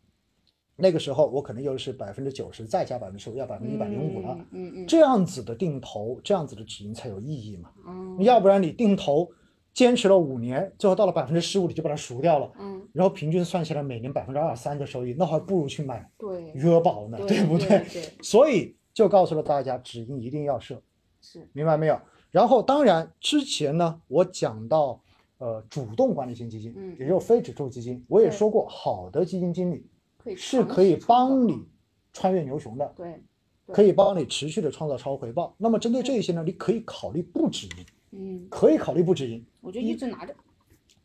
[0.82, 4.36] 那个时候，我可能又是百分之九十，再加百分之十五，要百分之一百零五了。
[4.50, 7.70] 嗯嗯嗯，这样子的定投，这样子的止盈才有意义嘛。
[7.86, 9.30] 嗯，要不然你定投
[9.72, 20.82] 坚持了五年，最后到了百分之十五，你就把它赎掉了，嗯，然后平均算下来每年百分之二三的收益，那还不如去买对，约保呢，对不对对所以就告诉了大家，止盈一定要设，
[21.20, 21.96] 是，明白没有？
[22.32, 25.00] 然后当然之前呢，我讲到
[25.38, 29.86] 呃主动管理型基金，嗯也就是非指数基金，我也说过，好的基金经理
[30.22, 31.64] 可以是可以帮你
[32.12, 33.20] 穿越牛熊的，对，
[33.66, 35.54] 对可以帮你持续的创造超回报。
[35.58, 40.34] 那么针对这些呢，你可以考虑不止盈，嗯，可以考虑不止盈，我就一直拿着，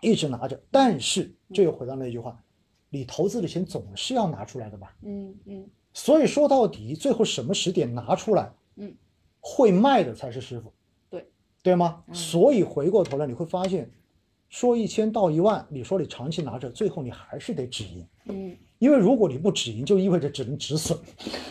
[0.02, 0.62] 一直拿着。
[0.70, 2.44] 但是这又回到那句话，
[2.90, 4.96] 你投资的钱总是要拿出来的吧？
[5.02, 8.94] 嗯嗯所以说到底，最后什么时点拿出来，嗯，
[9.40, 10.72] 会卖的才是师傅，
[11.10, 11.28] 对
[11.64, 12.04] 对吗？
[12.08, 13.90] 嗯所以回过头来你会发现，
[14.50, 20.98] 说一千到一万，你说你长期拿着，最后你还是得止盈，嗯，因为如果你不止盈，就意味着只能止损，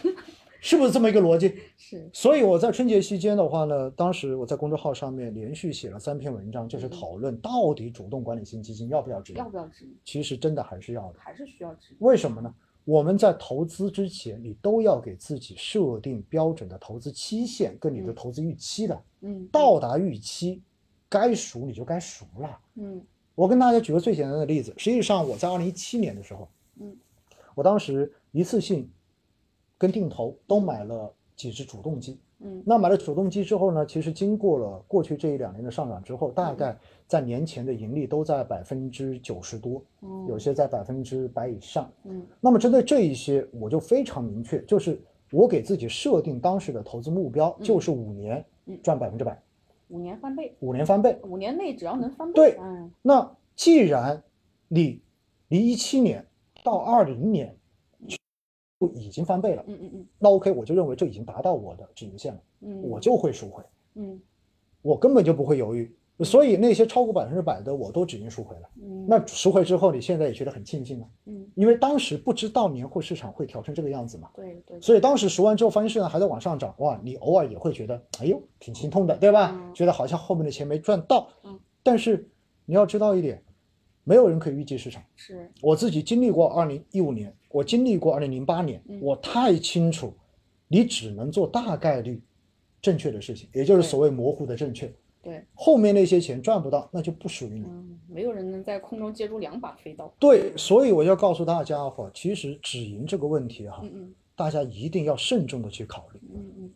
[0.61, 1.55] 是不是这么一个逻辑？
[1.77, 9.49] 是，所以我在春节期间的话呢，当时我在公众号上面连续写了三篇文章，就是嗯讨论到底主动管理型基金要不要止盈要。
[9.49, 9.95] 不要止盈？
[10.05, 11.97] 其实真的还是要的，还是需要止盈？
[12.01, 12.53] 为什么呢？
[12.85, 20.63] 我们在投资之前，你都要给自己设定标准的投资期限跟你的嗯投资预期的，嗯，到达预期，
[21.09, 22.59] 该赎你就该赎了。
[22.77, 23.03] 嗯
[23.35, 26.49] 我跟大家举个最简单的例子，实际上我在二零一七年的时候，
[26.81, 26.97] 嗯，
[27.57, 28.89] 我当时一次性
[29.79, 32.21] 跟定投都买了几只主动基。
[32.39, 36.77] 嗯那买了主动基之后呢，其实经过了过去这一两年的上涨之后，大概
[37.07, 41.91] 在年前的盈利都在百分之九十多，嗯，有些在百分之百以上。
[42.05, 45.01] 嗯那么针对这一些，我就非常明确，就是
[45.33, 49.43] 我给自己设定当时的投资目标就是五年嗯赚百分之百，
[49.89, 51.19] 五年翻倍，五年翻倍。
[51.23, 54.23] 五年内只要能翻倍，对嗯那既然
[54.69, 55.01] 你
[55.49, 56.23] 离一七年
[56.67, 57.57] 到二零年
[58.81, 60.07] 就已经翻倍了，嗯嗯嗯。
[60.19, 63.63] 那 OK，我就认为这已经达到我的止盈线了，嗯，我就会赎回，
[63.95, 64.21] 嗯。
[64.83, 65.91] 我根本就不会犹豫。
[66.21, 68.69] 所以那些超过百分之百的我都止盈赎回了。
[68.83, 71.47] 嗯，那赎回之后，你现在也觉得很庆幸啊，嗯。
[71.55, 74.31] 因为当时不知道年后市场会调成这个样子嘛。
[74.35, 79.53] 对对，所以当时赎完之后，发现市场还在往上涨，哇，你偶尔也会觉得，哎呦，挺心痛的，对吧？
[79.55, 79.75] 嗯。
[79.75, 81.29] 觉得好像后面的钱没赚到。
[81.45, 81.59] 嗯。
[81.83, 82.29] 但是
[82.65, 83.43] 你要知道一点，
[84.09, 85.03] 没有人可以预计市场。
[85.17, 90.15] 是我自己经历过二零一五年，我经历过二零零八年，嗯我太清楚，
[90.69, 92.23] 你只能做大概率
[92.81, 94.91] 正确的事情，也就是所谓模糊的正确。
[95.21, 97.65] 对，后面那些钱赚不到，那就不属于你。
[97.67, 106.21] 嗯，没有人能在空中接住两把飞刀，对，所以我要告诉大家伙，其实止盈这个问题哈，嗯嗯大家一定要慎重的去考虑。
[106.33, 106.71] 嗯嗯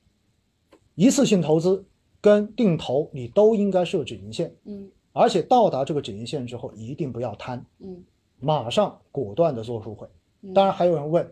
[0.96, 1.84] 一次性投资
[2.20, 8.02] 跟定投，你都应该设止盈线，嗯而且到达这个止盈线之后，一定不要贪，嗯
[8.38, 10.06] 马上果断的做赎回。
[10.40, 11.30] 嗯，当然，还有人问，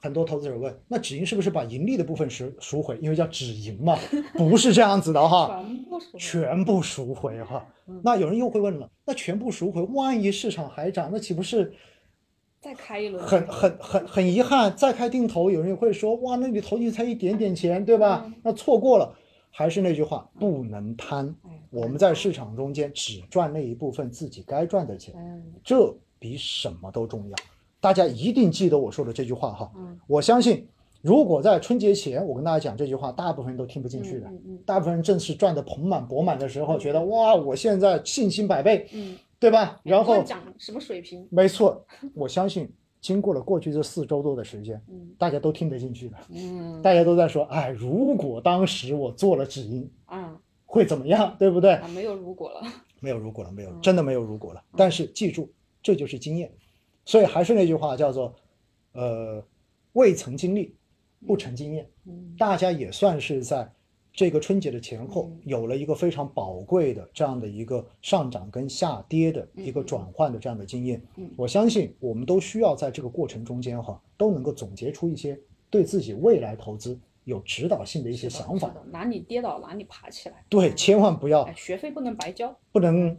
[0.00, 2.96] 很多投资者问，那止盈是不是把盈利的部分赎赎回？
[3.02, 3.98] 因为叫止盈嘛，
[4.34, 8.00] 不是这样子的哈，全部说，全部赎回哈嗯。
[8.02, 11.70] 那有人又会问了，那全部赎回，万一市场还涨，那岂不是
[12.62, 14.74] 再开一轮，很很很很遗憾？
[14.74, 18.34] 再开定投，有人也会说，哇，那你投进去才一点点钱，对吧嗯？
[18.42, 19.14] 那错过了。
[19.52, 21.28] 还是那句话，不能贪。
[21.44, 27.36] 哎，我们在市场中间只赚那一部分自己该赚的钱，嗯这比什么都重要。
[27.80, 29.70] 大家一定记得我说的这句话哈。
[29.76, 30.66] 嗯我相信，
[31.02, 34.32] 如果在春节前我跟大家讲这句话，大部分人都听不进去的。
[34.64, 39.80] 大部分人正是赚得盆满钵满的时候，觉得哇，我现在信心百倍，嗯，对吧？
[39.82, 41.26] 然后讲什么水平？
[41.30, 41.84] 没错，
[42.14, 42.72] 我相信
[43.02, 46.16] 经过了过去这四周多的时间，嗯大家都听得进去的。
[46.30, 51.72] 嗯大家都在说，哎，如果当时我做了止盈，啊会怎么样，对不对？
[51.72, 52.62] 啊，没有如果了，
[53.00, 54.62] 没有如果了，没有，嗯真的没有如果了。
[54.76, 56.50] 但是记住，这就是经验。
[57.04, 58.32] 所以还是那句话，叫做，
[58.92, 59.44] 呃，
[59.94, 60.76] 未曾经历，
[61.26, 61.90] 不成经验。
[62.06, 63.68] 嗯大家也算是在
[64.12, 71.30] 这个春节的前后嗯，有了一个非常宝贵的这样的一个上涨跟下跌的一个转换的这样的经验嗯。
[71.36, 75.38] 我相信我们都需要在这个过程中间哈，都能够总结出一些
[75.70, 83.16] 对自己未来投资有指导性的一些想法哪里跌倒哪里爬起来，对，嗯千万不要哎，学费不能白交，不能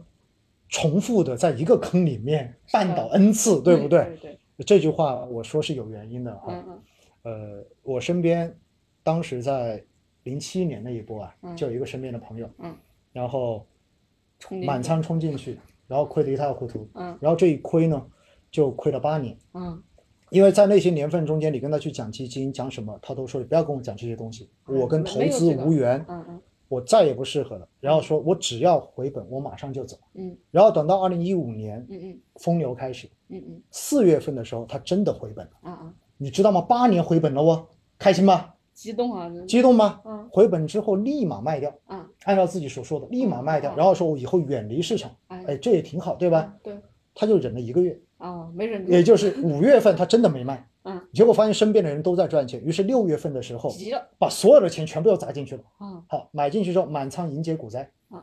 [0.68, 4.16] 重复的在一个坑里面绊倒 n 次，对不对？
[4.20, 6.46] 对对，这句话我说是有原因的哈。
[6.48, 6.82] 嗯嗯
[7.22, 8.54] 呃，我身边
[9.02, 9.82] 当时在
[10.24, 11.56] 零七年那一波啊，嗯。
[11.56, 12.76] 就有一个身边的朋友，嗯，
[13.12, 13.64] 然后
[14.66, 17.16] 满仓冲进去，然后亏得一塌糊涂，嗯。
[17.20, 18.04] 然后这一亏呢，
[18.50, 19.38] 就亏了八年。
[19.54, 19.82] 嗯。
[20.30, 26.42] 因为在那些年份中间，你跟他去讲基金讲什么，他都说你不要跟我讲这些东西，嗯我跟投资无缘，嗯嗯。
[26.66, 27.68] 我再也不适合了。
[27.78, 29.96] 然后说我只要回本，我马上就走。
[30.14, 30.36] 嗯。
[30.50, 32.20] 然后等到二零一五年嗯嗯。
[32.36, 33.62] 疯牛开始，嗯嗯。
[33.70, 36.60] 四月份的时候，他真的回本了，啊啊，你知道吗？
[36.62, 37.68] 八年回本了哦，
[37.98, 38.53] 开心吗？
[38.74, 40.00] 激动啊，激动吗？
[40.04, 40.28] 嗯。
[40.30, 45.44] 回本之后立马卖掉，啊按照自己所说的立马卖掉，哦然后说我以后远离市场，哎。
[45.48, 46.38] 哎，这也挺好，对吧？
[46.40, 46.76] 啊对。
[47.14, 51.00] 他就忍了一个月，啊，没忍住，也就是五月份他真的没卖， 嗯。
[51.12, 54.10] 结果发现身边的人都在赚钱，于是六月份的时候急了。
[54.18, 58.20] 把所有的钱全部都砸进去了，啊好买进去之后满仓迎接股灾，啊，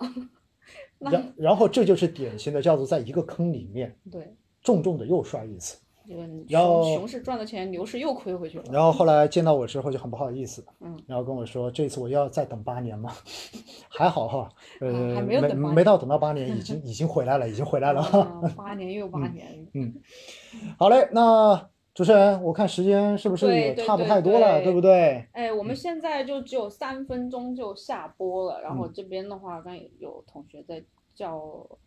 [0.99, 5.77] 然 然后这就是典型的叫做在一个坑里面对，重重的又摔一次。
[6.11, 13.11] 这个然后熊熊市赚的钱，牛市又亏回去了，然后后来见到我之后就很不好意思，嗯然后跟我说这次我要再等八年嘛？
[13.89, 14.49] 还好哈，
[14.81, 18.19] 呃，啊还没有等没到等到八年，已经 已经回来了，已经回来了哈。
[18.19, 19.93] 啊八年又八年，嗯，
[20.77, 25.25] 好嘞，那主持人，我看时间是不是也差不太多了，对对不对？
[25.33, 30.81] 哎，我们现在就只有三分钟就下播了，然后嗯这边的话，刚有同学在
[31.13, 31.35] 叫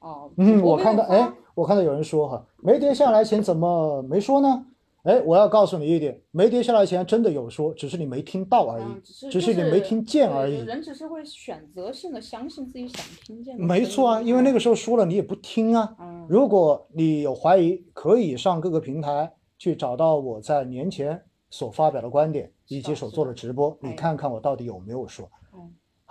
[0.00, 4.66] 哦，嗯，我看到，哎，我看到有人说哈，没跌下来前怎么没说呢？
[5.04, 10.64] 哎，我要告诉你一点，没跌下来前真的有说，只是你没听到而已嗯，，只是只就是你没听见而已。
[10.64, 15.94] 人只是会选择性的相信自己想听见的，没错啊，因为那个时候说了你也不听啊。
[16.00, 25.43] 嗯，如果你有怀疑，可以上各个平台去找到我在年前所发表的观点以及所做的直播，哎你看看我到底有没有说，嗯，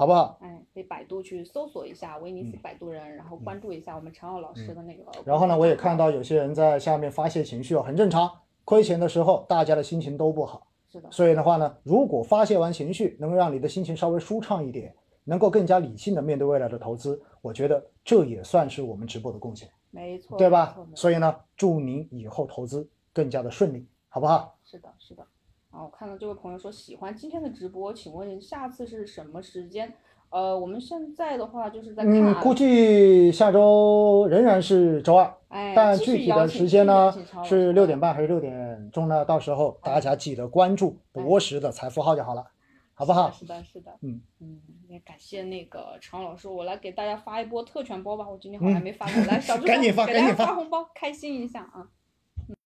[0.04, 0.38] 好不好？
[0.42, 5.04] 哎，可以百度去搜索一下威尼斯摆渡人，然后关注一下我们陈奥老师的那个。
[5.16, 8.30] 嗯然后呢，我也看到有些人在下面发泄情绪哦，很正常。
[8.66, 14.94] 亏钱的时候，大家的心情都不好，是的，所以的话呢，如果发泄完情绪，能够让你的心情稍微舒畅一点，
[15.24, 24.58] 能够更加理性的面对未来的投资，我觉得这也算是我们直播的贡献，没错，对吧所以呢，祝您以后投资更加的顺利，好不好？
[24.66, 25.26] 是的，是的。
[25.74, 29.92] 啊，我看到这位朋友说喜欢今天的直播，请问下次是什么时间？
[30.30, 37.12] 呃，我们现在的话就是在看嗯，啊，估计下周仍然是周二，哎，但具体的时间呢
[37.44, 39.26] 是六点半还是六点钟呢？
[39.26, 42.46] 到时候大家记得关注博时的财富号就好了，
[42.94, 43.32] 好不好？
[43.32, 51.90] 是的，是的，嗯嗯，也感谢那个常老师，我来给大家发一波特权包吧，我今天好像还嗯没发过，来 小助手赶紧发赶紧发发红包，开心一下啊，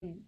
[0.01, 0.19] 嗯。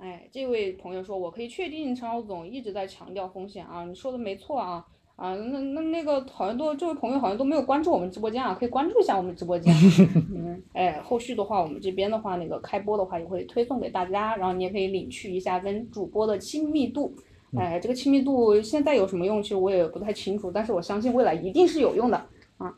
[0.00, 4.82] 哎，这位朋友说，我可以确定陈老总一直在强调风险啊，你说的没错啊
[5.14, 9.74] 啊，那那那个好像都这位朋友好像都没有关注我们直播间啊，可以关注一下我们直播间。
[10.34, 17.14] 嗯，哎，后续的话，我们这边的话，那个开播的话也会推送给大家，然后你也可以领取一下跟主播的亲密度。
[17.58, 19.42] 哎，这个亲密度现在有什么用？
[19.42, 22.16] 其实我也不太清楚，但是我相信未来一定是有用的
[22.56, 22.72] 啊。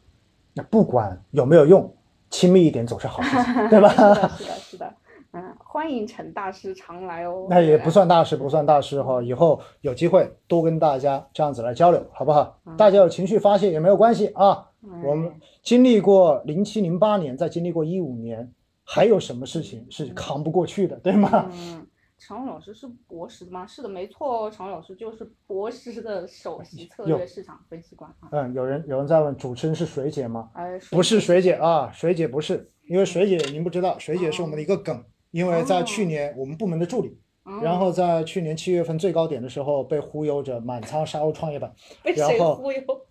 [0.55, 1.95] 那不管有没有用，
[2.31, 3.91] 亲密一点总是好事情，对吧？
[3.95, 4.97] 是的，是的，是的。
[5.33, 7.47] 嗯，欢迎陈大师常来哦。
[7.49, 9.23] 那也不算大师，不算大师哈。
[9.23, 12.59] 以后有机会多跟大家这样子来交流，好不好？
[12.77, 14.69] 大家有情绪发泄也没有关系啊。
[14.83, 18.53] 嗯我们经历过零七零八年，再经历过一五年，
[18.85, 21.49] 还有什么事情是扛不过去的，对吗？
[21.53, 21.87] 嗯，
[22.19, 23.67] 常老师是博士的吗？
[23.67, 28.29] 是的，没错哦，常老师就是博时的首席策略市场分析官啊。
[28.33, 30.51] 嗯，有人有人在问，主持人是水姐吗？
[30.55, 35.03] 哎，不是水姐啊，水姐不是，因为水姐您不知道，水姐是我们的一个梗，
[35.33, 41.75] 因为在去年我们部门的助理，嗯然后在去年七月份最高点的时候被忽悠着满仓杀入创业板，
[42.15, 42.63] 然后？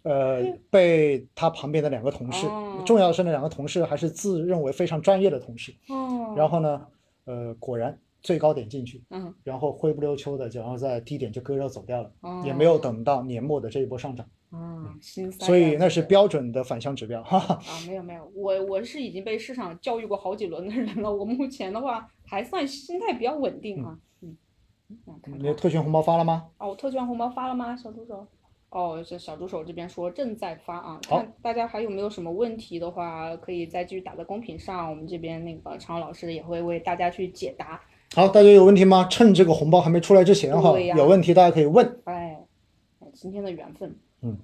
[0.03, 2.81] 呃，被他旁边的两个同事，哦。
[2.85, 6.81] 重要的是那两个同事还是自认为非常专业的同事，哦，然后呢，
[7.25, 17.55] 呃，果然最高点进去，嗯，然后灰不溜秋的，然后在低点就割肉走掉了，哦也没有等到年末的这一波上涨，嗯，心塞所以那是标准的反向指标，哈哈。
[17.55, 23.97] 啊，没有没有，我我是已经被市场教育过好几轮的人了，我目前的话还算心态比较稳定啊。
[24.21, 24.37] 嗯，
[24.89, 26.49] 嗯，看看你的特权红包发了吗？
[26.59, 28.27] 哦，特权红包发了吗，小助手？
[28.69, 37.81] 哦，这小助手这边说正在发啊，好看大家还有没有什么问题的话，可以再继续打在公屏上，我们这边那个常老师也会为大家去解答。
[38.13, 39.07] 好，大家有问题吗？
[39.09, 42.01] 趁这个红包还没出来之前哈，有问题大家可以问。
[42.03, 42.45] 哎，
[42.99, 44.37] 哎今天的缘分，嗯，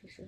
[0.00, 0.26] 这是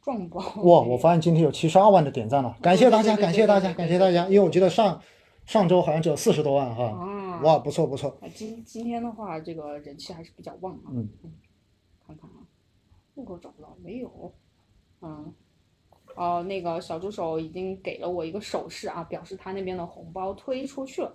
[0.00, 4.24] 壮包哇，我发现今天有七十二万的点赞了，感谢大家，感谢大家，感谢大家。
[4.28, 4.98] 因为我记得上
[5.44, 8.08] 上周好像只有四十多万哈，啊，哇，不错不错。
[8.22, 10.88] 啊，今今天的话，这个人气还是比较旺啊。
[10.88, 11.06] 嗯
[12.06, 12.40] 看看啊，
[13.14, 14.32] 户口找不到，没有。
[15.02, 15.30] 嗯，
[16.16, 21.14] 哦，那个小助手已经给了我一个手势啊，表示他那边的红包推出去了。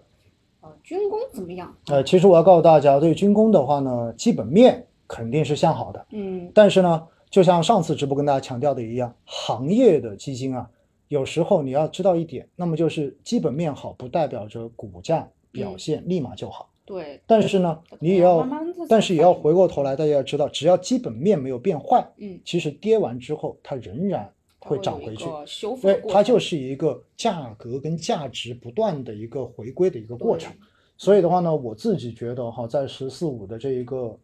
[0.68, 1.74] 呃，军工怎么样？
[1.88, 10.70] 呃，其实我要告诉大家，对军工的话呢，基本面肯定是向好的，嗯，但是呢，就像上次直播跟大家强调的一样，行业的基金啊，
[11.07, 16.70] 有时候你要知道一点，那么就是基本面好，不代表着股价表现立马就好。
[16.86, 24.30] 对，但是呢，你也要慢慢，但是也要回过头来，大家要知道，只要基本面没有变坏，嗯，其实跌完之后它仍然
[24.60, 25.26] 会涨回去。
[25.26, 30.53] 个修复对，它就是一个价格跟价值不断的一个回归的一个过程。
[30.97, 34.18] 所以的话呢，我自己觉得哈，在“十四五”的这一个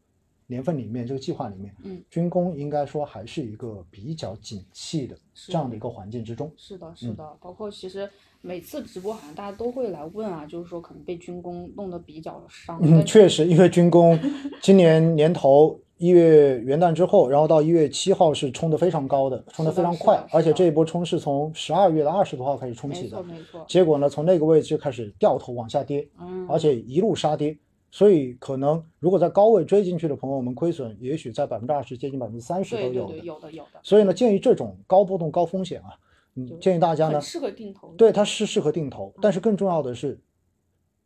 [0.47, 6.51] 年份里面，这个计划里面，嗯，军工应该说还是一个比较景气的这样的一个环境之中。
[6.57, 8.09] 是的，是嗯的，包括其实
[8.45, 12.77] 每次直播好像大家都会来问啊，就是说可能被军工弄得比较伤。
[12.83, 14.19] 嗯，确实，因为军工
[14.61, 27.57] 今年年头一月元旦之后，然后到一月七号是冲得非常高的，冲得非常快而且这一波冲是从十二月的二十多号开始冲起的，错没错，结果呢，从那个位置就开始掉头往下跌，嗯，而且一路杀跌。
[27.91, 35.93] 所以可能如果在高位追进去的朋友们，亏损也许在百分之二十，接近百分之三十都有有的有的，所以呢，鉴于这种高波动、高风险啊，
[36.35, 37.93] 嗯，建议大家呢，适合定投。
[37.95, 40.19] 对它是适合定投，但是更重要的是，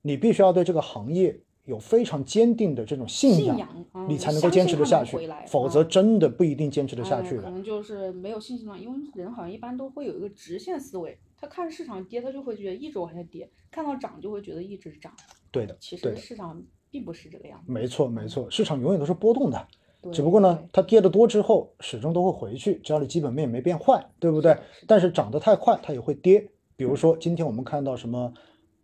[0.01, 5.17] 你必须要对这个行业有非常坚定的这种信仰，信仰，嗯你才能够坚持得下去
[5.47, 7.43] 否则嗯真的不一定坚持得下哎去的。
[7.43, 15.11] 可能就是没有信心了，因为人好像一般都会有一个直线思维，他看市场跌，他就会觉得一直往下跌；看到涨就会觉得一直涨。
[15.51, 17.69] 对的，其，实市场并不是这个样子。
[17.69, 24.57] 没错没错，市场永远都是波动的，对只不过呢，它跌得多之后，始终都会回去，只要你基本面没变坏，对不对？
[24.87, 26.49] 但是涨得太快，它也会跌。
[26.75, 28.31] 比如说今天我们看到什么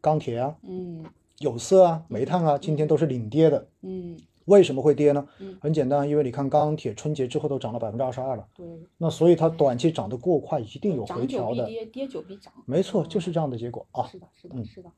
[0.02, 1.06] 钢铁啊，嗯，
[1.40, 3.68] 有色啊、煤炭啊，今天都是领跌的。
[3.82, 5.58] 嗯，为什么会跌呢嗯？
[5.62, 8.66] 很简单，因为你看钢铁春节之后都涨了百分之二十二了，对，
[8.98, 11.66] 那所以它短期涨得过快，一定有回调的。
[11.68, 12.52] 跌，跌久必涨。
[12.66, 14.08] 没错，就是这样的结果啊。
[14.08, 14.90] 是的，是嗯的，是的。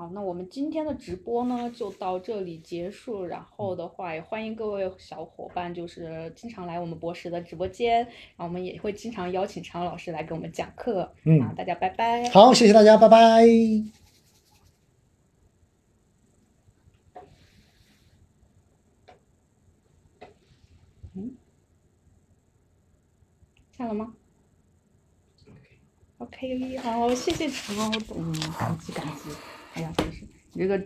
[0.00, 3.22] 好，那我们今天的直播呢就到这里结束。
[3.26, 11.12] 然后的话，也欢迎各位小伙伴，就是经常来我们博士的直播间，然后我们也会经常邀请常老师来给我们讲课。
[11.24, 12.26] 嗯啊，大家拜拜。
[12.30, 13.46] 好，谢谢大家，拜拜。
[23.76, 24.14] 下了吗
[26.16, 29.28] ？OK，好，谢谢常老总，感激感激。
[29.74, 30.78] 哎呀，真是你这个。